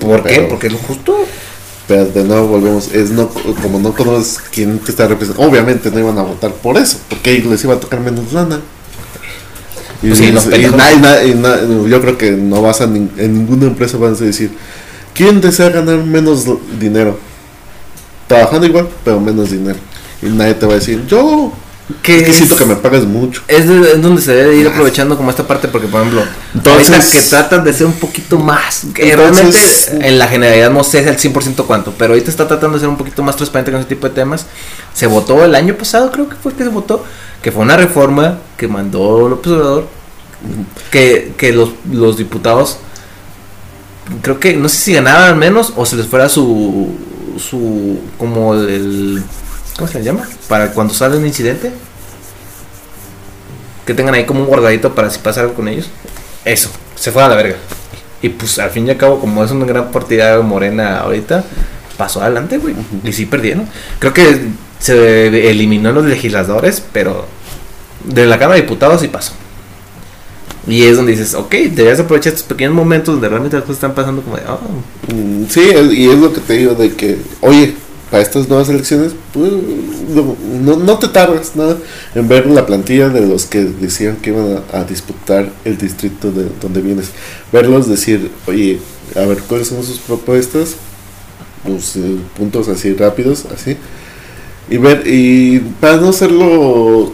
[0.00, 0.40] ¿Por qué?
[0.42, 1.16] Porque es lo justo.
[1.88, 6.00] Pero de nuevo volvemos, es no como no conoces quién te está representando, obviamente no
[6.00, 8.60] iban a votar por eso, porque les iba a tocar menos lana.
[10.02, 13.66] Y, Pues sí, los y na- yo creo que no vas a nin- en ninguna
[13.66, 14.50] empresa vas a decir
[15.14, 16.44] quién desea ganar menos
[16.80, 17.18] dinero,
[18.26, 19.78] trabajando igual pero menos dinero
[20.22, 21.52] y nadie te va a decir yo
[22.02, 23.42] Que es que es- siento que me pagas mucho.
[23.46, 26.22] Es, de- es donde se debe ir aprovechando como esta parte, porque por ejemplo,
[26.54, 30.70] Entonces- ahorita que tratan de ser un poquito más, que Entonces- realmente en la generalidad
[30.70, 33.70] no sé el 100% cuánto, pero ahorita está tratando de ser un poquito más transparente
[33.70, 34.46] con ese tipo de temas.
[34.94, 37.04] Se votó el año pasado, creo que fue que se votó,
[37.40, 39.86] que fue una reforma que mandó López Obrador,
[40.90, 42.78] que, que los, los diputados,
[44.22, 46.88] creo que, no sé si ganaban menos o se les fuera su,
[47.38, 49.22] su, como el,
[49.76, 50.28] ¿cómo se le llama?
[50.48, 51.72] Para cuando sale un incidente
[53.84, 55.88] que tengan ahí como un guardadito para si pasa algo con ellos.
[56.44, 56.70] Eso.
[56.96, 57.56] se fue a la verga.
[58.22, 61.44] Y pues al fin y al cabo, como es una gran partida morena ahorita,
[61.96, 62.74] pasó adelante, güey.
[63.04, 63.68] Y sí perdieron.
[63.98, 64.48] Creo que
[64.78, 67.26] se eliminó los legisladores, pero
[68.04, 69.32] de la Cámara de Diputados sí pasó.
[70.66, 73.94] Y es donde dices, ok, debes aprovechar estos pequeños momentos donde realmente las cosas están
[73.94, 74.58] pasando como de, oh,
[75.14, 75.60] Mm, Sí,
[75.92, 77.76] y es lo que te digo de que, oye,
[78.10, 79.52] para estas nuevas elecciones, pues,
[80.62, 81.76] no, no- te tardas nada
[82.14, 86.46] en ver la plantilla de los que decían que iban a, disputar el distrito de
[86.60, 87.10] donde vienes.
[87.52, 88.78] Verlos decir, oye,
[89.16, 90.76] a ver cuáles son sus propuestas,
[91.64, 93.76] pues, eh, puntos así rápidos, así.
[94.70, 97.12] Y ver, y para no hacerlo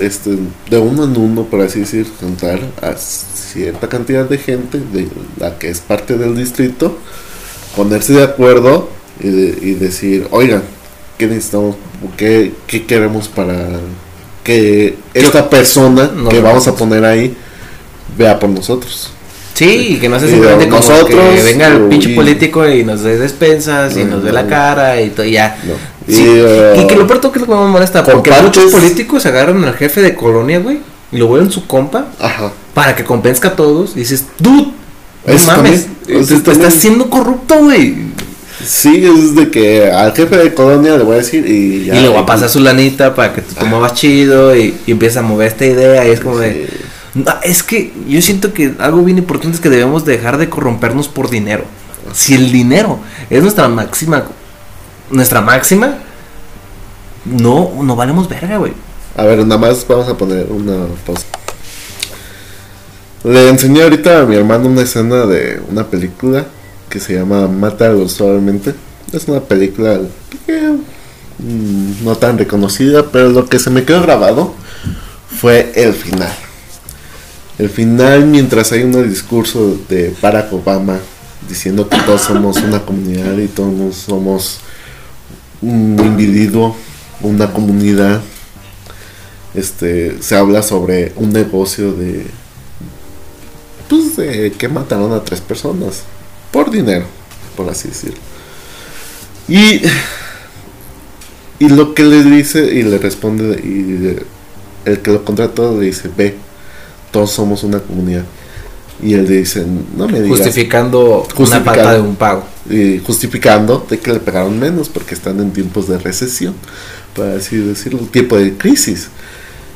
[0.00, 0.38] este,
[0.70, 5.08] de uno en uno, por así decir, juntar a cierta cantidad de gente de
[5.38, 6.96] la que es parte del distrito,
[7.76, 8.88] ponerse de acuerdo
[9.20, 10.62] y, de- y decir, oigan,
[11.18, 11.76] ¿qué necesitamos?
[12.16, 13.54] ¿Qué, qué queremos para
[14.44, 17.34] que esta persona No, que vamos a poner ahí
[18.18, 19.10] vea por nosotros?
[19.54, 22.66] Sí, y que no sea Y simplemente como nosotros, que venga el pinche y- político
[22.68, 25.58] y nos dé despensas y No, nos dé la cara y todo, y ya.
[25.64, 25.74] No.
[26.12, 29.24] Sí, eh, y que lo peor que es lo que me molesta, porque muchos políticos
[29.26, 30.80] agarran al jefe de colonia, güey,
[31.12, 32.50] y lo vuelven su compa Ajá.
[32.74, 33.92] para que compensca a todos.
[33.94, 34.72] Y dices, dude,
[35.26, 37.94] no mames, te- te estás siendo corrupto, güey.
[38.64, 41.96] Sí, es de que al jefe de colonia le voy a decir y ya.
[41.96, 45.20] Y le voy a pasar su lanita para que te muevas chido y, y empieza
[45.20, 46.06] a mover esta idea.
[46.06, 46.68] Y es como de.
[47.14, 51.08] No, es que yo siento que algo bien importante es que debemos dejar de corrompernos
[51.08, 51.64] por dinero.
[52.12, 52.98] Si el dinero
[53.30, 54.24] es nuestra máxima,
[55.10, 55.98] nuestra máxima,
[57.24, 58.72] no, no valemos verga, güey.
[59.16, 61.26] A ver, nada más vamos a poner una pausa.
[63.24, 66.46] Le enseñé ahorita a mi hermano una escena de una película
[66.92, 68.74] que se llama Mátalo suavemente.
[69.12, 69.98] Es una película
[70.46, 70.76] que,
[71.38, 74.54] mm, no tan reconocida, pero lo que se me quedó grabado
[75.40, 76.32] fue el final.
[77.58, 80.98] El final mientras hay un discurso de Barack Obama
[81.48, 84.60] diciendo que todos somos una comunidad y todos somos
[85.62, 86.76] un individuo,
[87.22, 88.20] una comunidad
[89.54, 92.26] este se habla sobre un negocio de
[93.88, 96.04] pues de que mataron a tres personas
[96.52, 97.04] por dinero
[97.56, 98.18] por así decirlo
[99.48, 99.82] y
[101.58, 104.16] y lo que le dice y le responde y
[104.88, 106.36] el que lo contrató le dice ve
[107.10, 108.24] todos somos una comunidad
[109.02, 109.64] y él le dice
[109.96, 112.44] no me digas Justificando, una falta de un pago.
[112.70, 116.54] y justificando de que le pegaron menos porque están en tiempos de recesión,
[117.16, 119.08] para así decirlo, tiempo de crisis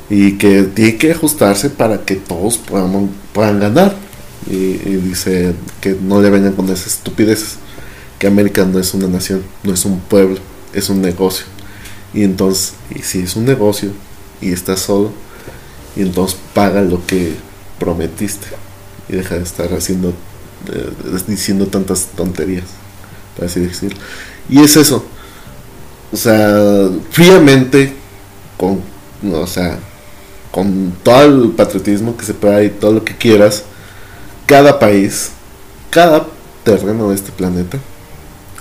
[0.09, 3.97] y que tiene que ajustarse para que todos puedan, puedan ganar.
[4.49, 7.57] Y, dice que no le vengan con esas estupideces,
[8.19, 10.39] que América no es una nación, no es un pueblo,
[10.73, 11.47] es un negocio.
[12.15, 13.91] Y entonces, y si es un negocio
[14.41, 15.13] y estás solo,
[15.97, 17.35] y entonces paga lo que
[17.79, 18.47] prometiste
[19.09, 20.15] y deja de estar haciendo
[20.73, 20.91] eh,
[21.27, 22.65] diciendo tantas tonterías,
[23.37, 23.99] por así decirlo.
[24.49, 25.05] Y es eso.
[26.13, 27.93] O sea, fríamente,
[28.57, 28.81] con,
[29.33, 29.79] o sea,
[30.51, 33.65] con todo el patriotismo que se pueda y todo lo que quieras,
[34.47, 35.31] cada país,
[35.91, 36.27] cada
[36.65, 37.79] terreno de este planeta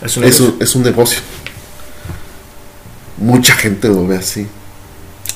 [0.01, 0.55] Es un es negocio.
[0.55, 1.19] un, es un negocio.
[3.17, 4.47] Mucha gente lo ve así.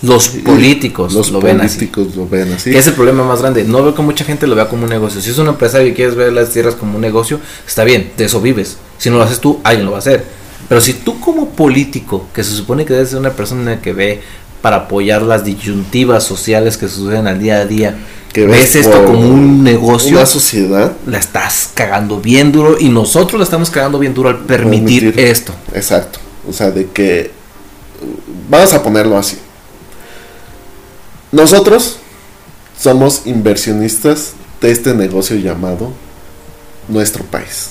[0.02, 1.76] Los políticos Los lo ven así.
[1.78, 2.72] políticos lo ven así.
[2.72, 3.64] Que es el problema más grande.
[3.64, 5.22] No veo que mucha gente lo vea como un negocio.
[5.22, 8.26] Si es un empresario y quieres ver las tierras como un negocio, está bien, de
[8.26, 8.78] eso vives.
[8.98, 10.26] Si no lo haces tú, alguien lo va a hacer.
[10.68, 14.22] Pero si tú como político, que se supone que debes ser una persona que ve
[14.62, 17.96] para apoyar las disyuntivas sociales que suceden al día a día,
[18.34, 20.92] Que ves ves esto como un negocio, Una sociedad.
[21.08, 25.26] la estás cagando bien duro y nosotros la estamos cagando bien duro al permitir, Permitir.
[25.26, 25.54] esto.
[25.74, 26.20] Exacto.
[26.48, 27.32] O sea, de que.
[28.50, 29.38] Vamos a ponerlo así.
[31.32, 31.98] Nosotros
[32.80, 35.92] somos inversionistas de este negocio llamado
[36.88, 37.70] nuestro país.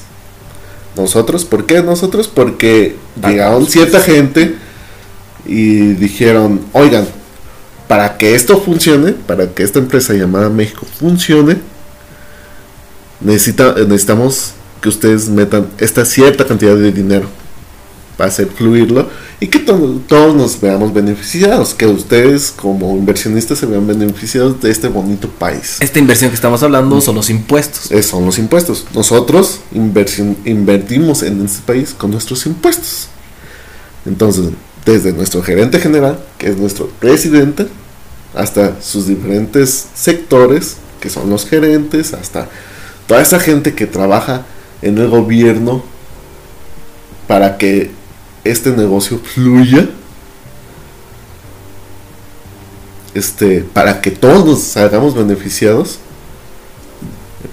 [0.97, 2.29] Nosotros, ¿por qué nosotros?
[2.29, 2.97] Porque
[3.27, 4.57] llegaron cierta gente
[5.49, 7.07] y dijeron, oigan,
[7.89, 11.57] para que esto funcione, para que esta empresa llamada México funcione,
[13.21, 17.27] necesita, necesitamos que ustedes metan esta cierta cantidad de dinero
[18.17, 19.09] para hacer fluirlo
[19.41, 24.71] y que to- todos nos veamos beneficiados, que ustedes como inversionistas se vean beneficiados de
[24.71, 25.77] este bonito país.
[25.81, 27.91] Esta inversión que estamos hablando son los impuestos.
[27.93, 28.87] Eh, son los impuestos.
[28.95, 33.09] Nosotros invertimos en este país con nuestros impuestos.
[34.05, 34.51] Entonces,
[34.93, 37.67] desde nuestro gerente general, que es nuestro presidente,
[38.35, 42.49] hasta sus diferentes sectores, que son los gerentes, hasta
[43.07, 44.47] toda esa gente que trabaja
[44.81, 45.83] en el gobierno
[47.27, 47.91] para que
[48.45, 49.89] este negocio fluya.
[53.15, 55.99] Este, para que todos nos salgamos beneficiados.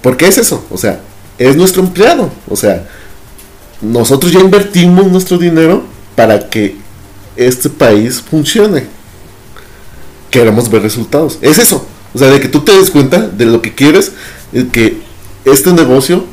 [0.00, 1.00] Porque es eso, o sea,
[1.38, 2.30] es nuestro empleado.
[2.48, 2.88] O sea,
[3.82, 5.84] nosotros ya invertimos nuestro dinero
[6.14, 6.85] para que
[7.36, 8.86] este país funcione.
[10.30, 11.38] Queremos ver resultados.
[11.40, 11.86] Es eso.
[12.14, 14.12] O sea, de que tú te des cuenta de lo que quieres,
[14.52, 15.00] de que
[15.44, 16.24] este negocio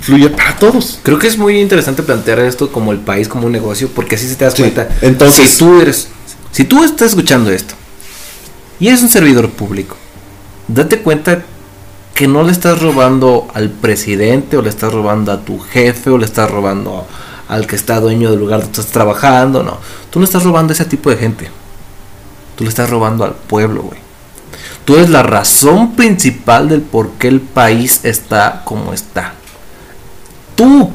[0.00, 0.98] fluya para todos.
[1.02, 4.28] Creo que es muy interesante plantear esto como el país, como un negocio, porque así
[4.28, 4.88] se te das Sí, cuenta.
[5.02, 6.08] entonces- si tú eres,
[6.52, 7.74] si tú estás escuchando esto
[8.78, 9.96] y eres un servidor público,
[10.68, 11.42] date cuenta
[12.14, 16.18] que no le estás robando al presidente o le estás robando a tu jefe o
[16.18, 17.06] le estás robando
[17.48, 19.78] al que está dueño del lugar donde estás trabajando, no.
[20.10, 21.50] Tú no estás robando a ese tipo de gente.
[22.56, 23.98] Tú le estás robando al pueblo, güey.
[24.84, 29.34] Tú eres la razón principal del por qué el país está como está.
[30.56, 30.90] Tú,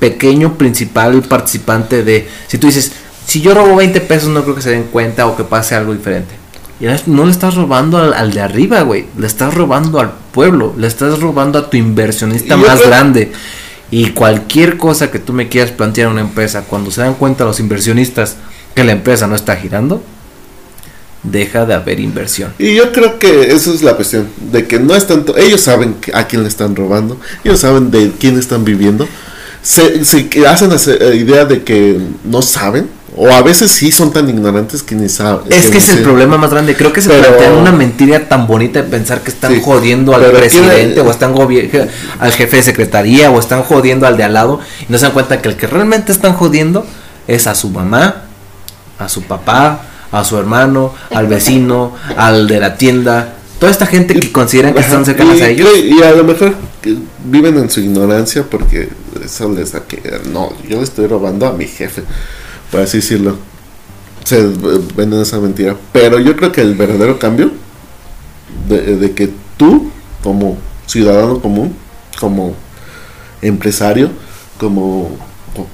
[0.00, 2.28] pequeño principal participante de...
[2.46, 2.92] Si tú dices,
[3.26, 5.92] si yo robo 20 pesos no creo que se den cuenta o que pase algo
[5.92, 6.34] diferente.
[6.80, 9.06] Y no le estás robando al, al de arriba, güey.
[9.18, 10.74] Le estás robando al pueblo.
[10.76, 13.32] Le estás robando a tu inversionista yo más creo- grande.
[13.90, 17.44] Y cualquier cosa que tú me quieras plantear a una empresa, cuando se dan cuenta
[17.44, 18.36] los inversionistas
[18.74, 20.02] que la empresa no está girando,
[21.22, 22.52] deja de haber inversión.
[22.58, 25.96] Y yo creo que esa es la cuestión, de que no es tanto, ellos saben
[26.12, 29.08] a quién le están robando, ellos saben de quién están viviendo,
[29.62, 32.88] se, se hacen la idea de que no saben,
[33.20, 35.40] o a veces sí son tan ignorantes que ni saben.
[35.50, 36.76] Es que es el problema más grande.
[36.76, 40.14] Creo que se Pero- plantean una mentira tan bonita de pensar que están Sí, jodiendo
[40.14, 41.34] al presidente o están
[42.20, 45.12] al jefe de secretaría o están jodiendo al de al lado y no se dan
[45.12, 46.86] cuenta que el que realmente están jodiendo
[47.26, 48.22] es a su mamá,
[48.98, 49.82] a su papá,
[50.12, 53.34] a su hermano, al vecino, al de la tienda.
[53.58, 55.68] Toda esta gente que consideran que están cercanas y, a ellos.
[55.76, 56.54] y a lo mejor
[57.24, 58.88] viven en su ignorancia porque
[59.24, 60.00] eso les da que
[60.32, 62.02] no, yo le estoy robando a mi jefe,
[62.70, 63.36] por así decirlo.
[64.24, 64.46] Se
[64.96, 65.76] venden esa mentira.
[65.92, 67.50] Pero yo creo que el verdadero cambio
[68.68, 69.90] de, que tú,
[70.22, 71.74] como ciudadano común,
[72.20, 72.54] como
[73.40, 74.10] empresario,
[74.58, 75.16] como
[75.54, 75.66] cu-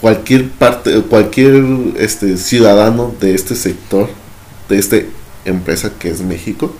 [0.00, 1.62] cualquier parte, cualquier
[1.98, 4.08] este ciudadano de este sector,
[4.68, 4.96] de esta
[5.44, 6.72] empresa que es México,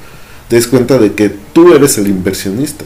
[0.48, 2.84] te des cuenta de que tú eres el inversionista.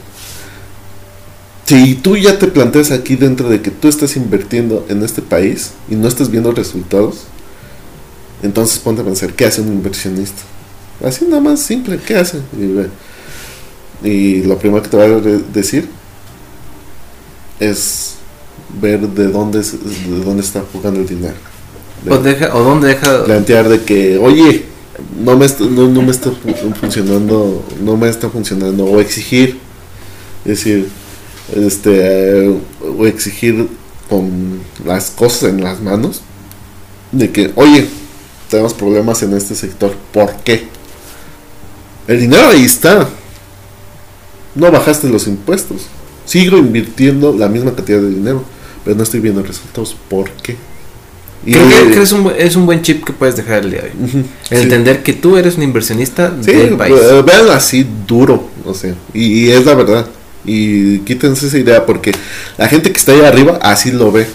[1.73, 5.70] Si tú ya te planteas aquí dentro de que tú estás invirtiendo en este país
[5.89, 7.20] y no estás viendo resultados,
[8.43, 10.43] entonces ponte a pensar, ¿qué hace un inversionista?
[11.03, 12.39] Así nada más simple, ¿qué hace?
[14.05, 14.07] Y.
[14.07, 15.09] Y lo primero que te va a
[15.55, 15.89] decir
[17.61, 18.15] es
[18.81, 21.35] ver de dónde, es- de dónde está jugando el dinero.
[22.05, 23.24] De- O, deja, o dónde deja.
[23.24, 24.66] plantear de que, oye,
[25.24, 29.59] no me, no, no me está fu- funcionando, no me está funcionando, o exigir,
[30.44, 30.89] es decir,
[31.52, 32.48] este,
[32.98, 33.68] o exigir
[34.08, 36.22] con las cosas en las manos,
[37.12, 37.86] de que, oye,
[38.50, 40.64] tenemos problemas en este sector, ¿por qué?
[42.08, 43.08] El dinero ahí está,
[44.54, 45.82] no bajaste los impuestos,
[46.26, 48.42] sigo invirtiendo la misma cantidad de dinero,
[48.84, 50.56] pero no estoy viendo resultados, ¿por qué?
[51.44, 53.80] Y- Creo que, que es, un, es un buen chip que puedes dejar el día
[53.82, 53.94] de hoy.
[54.08, 54.62] Ujú, El sí.
[54.62, 56.94] Entender que tú eres un inversionista Sí, del país.
[57.24, 60.06] véanlo así duro, o sea, y, y es la verdad.
[60.44, 62.12] Y quítense esa idea porque
[62.59, 64.27] la gente que está ahí arriba así lo ve.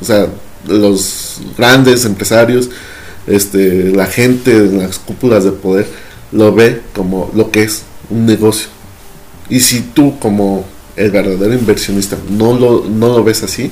[0.00, 0.28] O sea,
[0.66, 2.70] los grandes empresarios,
[3.26, 5.86] este, la gente en las cúpulas de poder
[6.32, 8.68] lo ve como lo que es un negocio.
[9.48, 10.64] Y si tú como
[10.96, 13.70] el verdadero inversionista no lo, no lo ves así,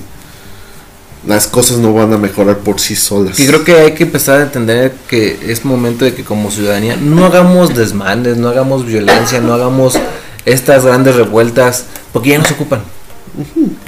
[1.27, 3.41] las cosas no van a mejorar por sí solas.
[3.41, 6.97] Y creo que hay que empezar a entender que es momento de que como ciudadanía
[6.97, 9.99] no hagamos desmanes, no hagamos violencia, no hagamos
[10.45, 12.83] estas grandes revueltas, porque ya nos ocupan.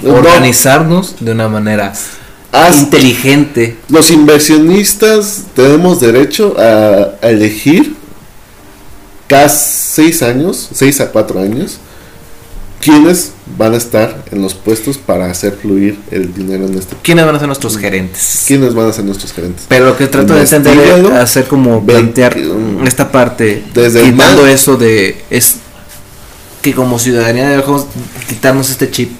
[0.03, 1.93] No, Organizarnos de una manera
[2.79, 3.77] inteligente.
[3.89, 7.95] Los inversionistas tenemos derecho a, a elegir
[9.27, 11.79] cada seis años, seis a cuatro años,
[12.81, 16.97] quiénes van a estar en los puestos para hacer fluir el dinero en este.
[17.03, 18.45] ¿Quiénes van a ser nuestros gerentes?
[18.47, 19.65] ¿Quiénes van a ser nuestros gerentes?
[19.69, 24.47] Pero lo que trato de entender es hacer como plantear um, esta parte, desde quitando
[24.47, 25.57] eso de es
[26.71, 27.87] que como ciudadanía debemos
[28.29, 29.11] quitarnos este chip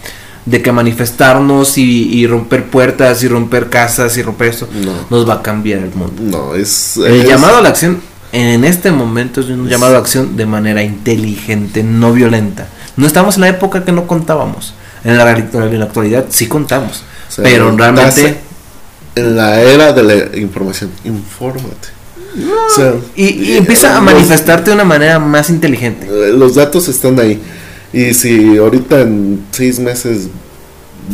[0.47, 4.93] de que manifestarnos y, y romper puertas y romper casas y romper esto No.
[5.11, 6.23] nos va a cambiar el mundo.
[6.23, 6.97] No, es.
[6.97, 8.01] El es- llamado a la acción
[8.33, 12.67] en este momento es un llamado a la acción de manera inteligente, no violenta.
[12.97, 14.75] No estamos en la época que no contábamos.
[15.05, 17.03] En la, en la actualidad sí contamos.
[17.29, 18.39] o sea, pero realmente...
[19.15, 21.89] En la era de la información, infórmate.
[23.17, 26.07] Y, y empieza a los- manifestarte de una manera más inteligente.
[26.07, 27.41] Eh, los datos están ahí.
[27.93, 30.29] Y si ahorita en seis meses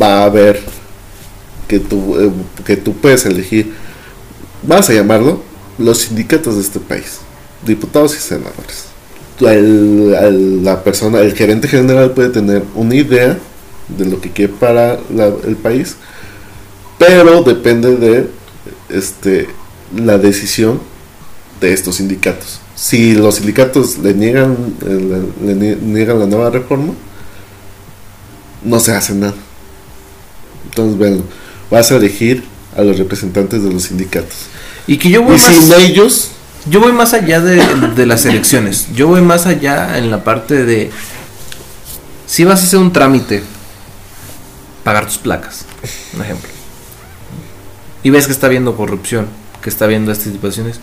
[0.01, 0.61] va a haber
[1.69, 2.31] que tú, eh,
[2.65, 3.73] que tú puedes elegir,
[4.63, 5.43] vas a llamarlo
[5.79, 7.19] los sindicatos de este país,
[7.67, 8.87] diputados y senadores.
[9.41, 13.37] el- el- la persona, el gerente general puede tener una idea
[13.89, 15.97] de lo que quiere para la- el país,
[16.99, 18.27] pero depende de
[18.89, 19.49] este
[19.97, 20.79] la decisión
[21.67, 22.61] de estos sindicatos.
[22.75, 26.93] Si los sindicatos le niegan, eh, le, le nie- niegan la nueva reforma,
[28.65, 29.35] no se hace nada.
[30.65, 31.23] Entonces, bueno,
[31.71, 32.45] vas a elegir
[32.77, 34.37] a los representantes de los sindicatos.
[34.87, 36.29] Y que yo voy Y más, sin ellos,
[36.69, 37.63] yo voy más allá de,
[37.95, 38.87] de las elecciones.
[38.95, 40.91] Yo voy más allá en la parte de
[42.27, 43.43] si vas a hacer un trámite,
[44.85, 45.67] pagar tus placas,
[46.15, 46.49] un ejemplo.
[48.03, 49.27] Y ves que está habiendo corrupción,
[49.63, 50.81] que está habiendo estas situaciones,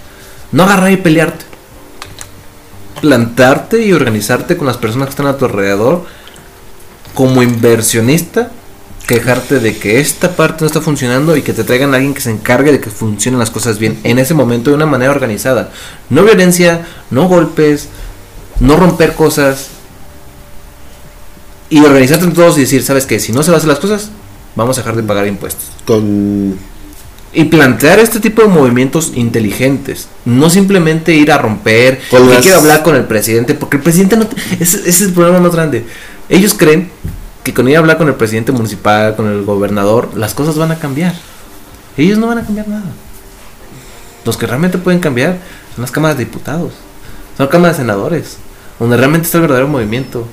[0.52, 1.46] no agarrar y pelearte.
[3.02, 6.06] Plantarte y organizarte con las personas que están a tu alrededor
[7.14, 8.52] como inversionista
[9.10, 12.22] quejarte de que esta parte no está funcionando y que te traigan a alguien que
[12.22, 15.72] se encargue de que funcionen las cosas bien en ese momento de una manera organizada.
[16.12, 17.90] No violencia, no golpes,
[18.60, 19.70] no romper cosas.
[21.72, 23.20] Y organizarte entre todos y decir, ¿sabes qué?
[23.20, 24.12] Si no se van a hacer las cosas,
[24.56, 25.72] vamos a dejar de pagar impuestos.
[25.86, 26.60] con
[27.32, 30.08] Y plantear este tipo de movimientos inteligentes.
[30.26, 32.00] No simplemente ir a romper.
[32.10, 33.54] Que las- quiero hablar con el presidente.
[33.54, 34.26] Porque el presidente no.
[34.28, 35.86] te- ese, ese es el problema más grande.
[36.28, 36.90] Ellos creen
[37.44, 40.72] que con ir a hablar con el presidente municipal, con el gobernador, las cosas van
[40.72, 41.14] a cambiar.
[41.98, 42.86] Ellos no van a cambiar nada.
[44.26, 45.38] Los que realmente pueden cambiar
[45.76, 46.74] son las cámaras de diputados.
[47.38, 48.38] Son las cámaras de senadores.
[48.80, 50.28] Donde realmente está el verdadero movimiento.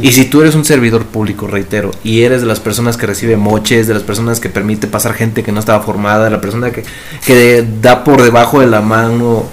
[0.00, 3.36] Y si tú eres un servidor público, reitero, y eres de las personas que recibe
[3.36, 6.70] moches, de las personas que permite pasar gente que no estaba formada, de la persona
[6.70, 6.84] que,
[7.26, 9.46] que da por debajo de la mano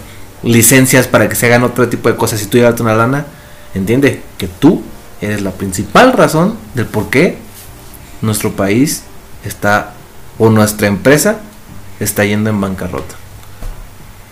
[0.44, 3.26] licencias para que se hagan otro tipo de cosas y tú llevas una lana,
[3.76, 4.82] entiende que tú
[5.20, 7.38] eres la principal razón del por qué
[8.22, 9.04] nuestro país
[9.46, 9.94] está,
[10.38, 11.40] o nuestra empresa
[12.00, 13.16] está yendo en bancarrota.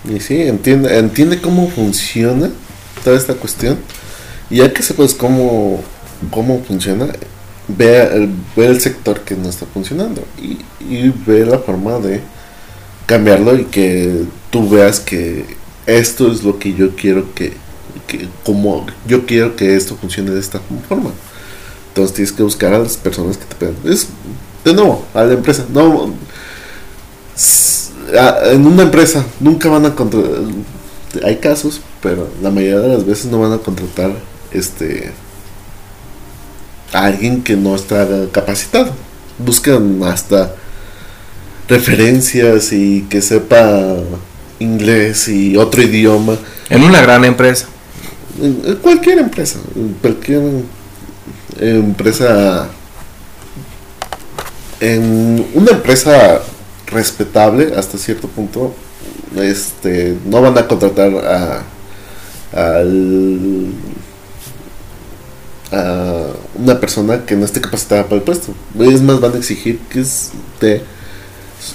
[0.09, 2.49] Y sí, entiende, entiende cómo funciona
[3.03, 3.77] toda esta cuestión.
[4.49, 5.81] Ya que sepas cómo,
[6.31, 7.07] cómo funciona,
[7.67, 10.23] ve el, sector que no está funcionando.
[10.41, 12.21] Y, ve la forma de
[13.05, 15.45] cambiarlo y que tú veas que
[15.85, 17.53] esto es lo que yo quiero que,
[18.43, 21.11] como yo quiero que esto funcione de esta forma.
[21.89, 23.75] Entonces tienes que buscar a las personas que te puedan.
[23.85, 24.07] Es,
[24.63, 25.65] de nuevo, a la empresa.
[25.71, 26.13] No,
[28.45, 30.41] en una empresa nunca van a contratar.
[31.23, 34.11] Hay casos, pero la mayoría de las veces no van a contratar
[34.51, 35.11] este
[36.93, 38.91] a alguien que no está capacitado.
[39.37, 40.53] Buscan hasta
[41.67, 43.95] referencias y que sepa
[44.59, 46.37] inglés y otro idioma.
[46.69, 47.67] En una gran empresa.
[48.41, 50.41] En en cualquier empresa, en cualquier
[51.59, 52.69] empresa,
[54.79, 56.41] en una empresa
[56.87, 58.73] respetable hasta cierto punto,
[59.37, 61.63] este, no van a contratar a,
[62.77, 63.67] al-
[65.71, 68.53] a una persona que no esté capacitada para el puesto.
[68.79, 70.83] Es más, van a exigir que esté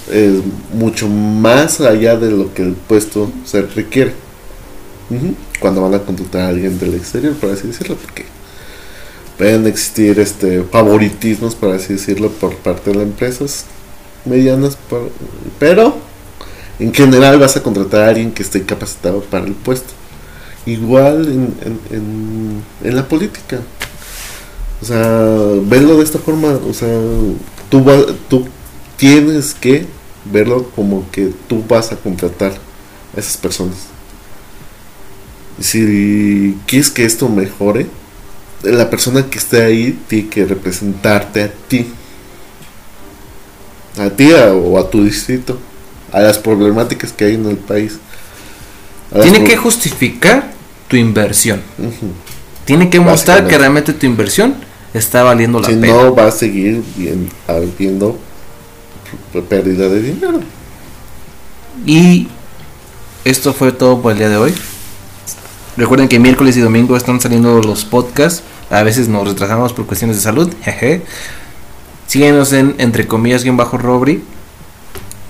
[0.09, 0.41] eh,
[0.73, 4.13] mucho más allá de lo que el puesto se requiere.
[5.59, 8.25] Cuando van a contratar a alguien del exterior, por así decirlo, porque
[9.37, 13.65] pueden existir este favoritismos, por así decirlo, por parte de las empresas
[14.25, 14.77] medianas,
[15.59, 15.95] pero
[16.79, 19.93] en general vas a contratar a alguien que esté capacitado para el puesto.
[20.65, 23.59] Igual en, en la política.
[24.85, 26.87] O sea, verlo de esta forma, o sea,
[27.71, 28.45] tú, va- tú
[28.97, 29.87] tienes que
[30.31, 32.51] verlo como que tú vas a contratar
[33.15, 33.77] a esas personas.
[35.59, 37.87] Si quieres que esto mejore,
[38.61, 41.87] la persona que esté ahí tiene que representarte a ti.
[43.97, 45.57] A ti a- o a tu distrito.
[46.11, 47.93] A las problemáticas que hay en el país.
[49.23, 50.51] Tiene que justificar
[50.87, 51.61] tu inversión.
[52.65, 54.53] Tiene que mostrar que realmente tu inversión
[54.97, 55.93] está valiendo la Si pena.
[55.93, 58.17] no, va a seguir bien, habiendo
[59.49, 60.39] pérdida de dinero.
[61.85, 62.27] Y
[63.25, 64.53] esto fue todo por el día de hoy.
[65.77, 68.43] Recuerden que miércoles y domingo están saliendo los podcasts.
[68.69, 70.51] A veces nos retrasamos por cuestiones de salud.
[70.63, 71.01] Jeje.
[72.07, 74.23] Síguenos en entre comillas guion bajo Robri.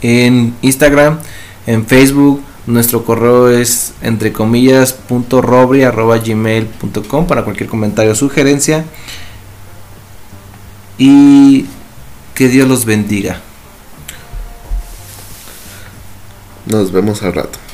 [0.01, 1.19] En Instagram,
[1.65, 2.41] en Facebook.
[2.67, 8.15] Nuestro correo es entre comillas punto robri arroba gmail punto com para cualquier comentario o
[8.15, 8.85] sugerencia.
[10.97, 11.65] Y
[12.33, 13.41] que Dios los bendiga.
[16.65, 17.64] Nos vemos al rato.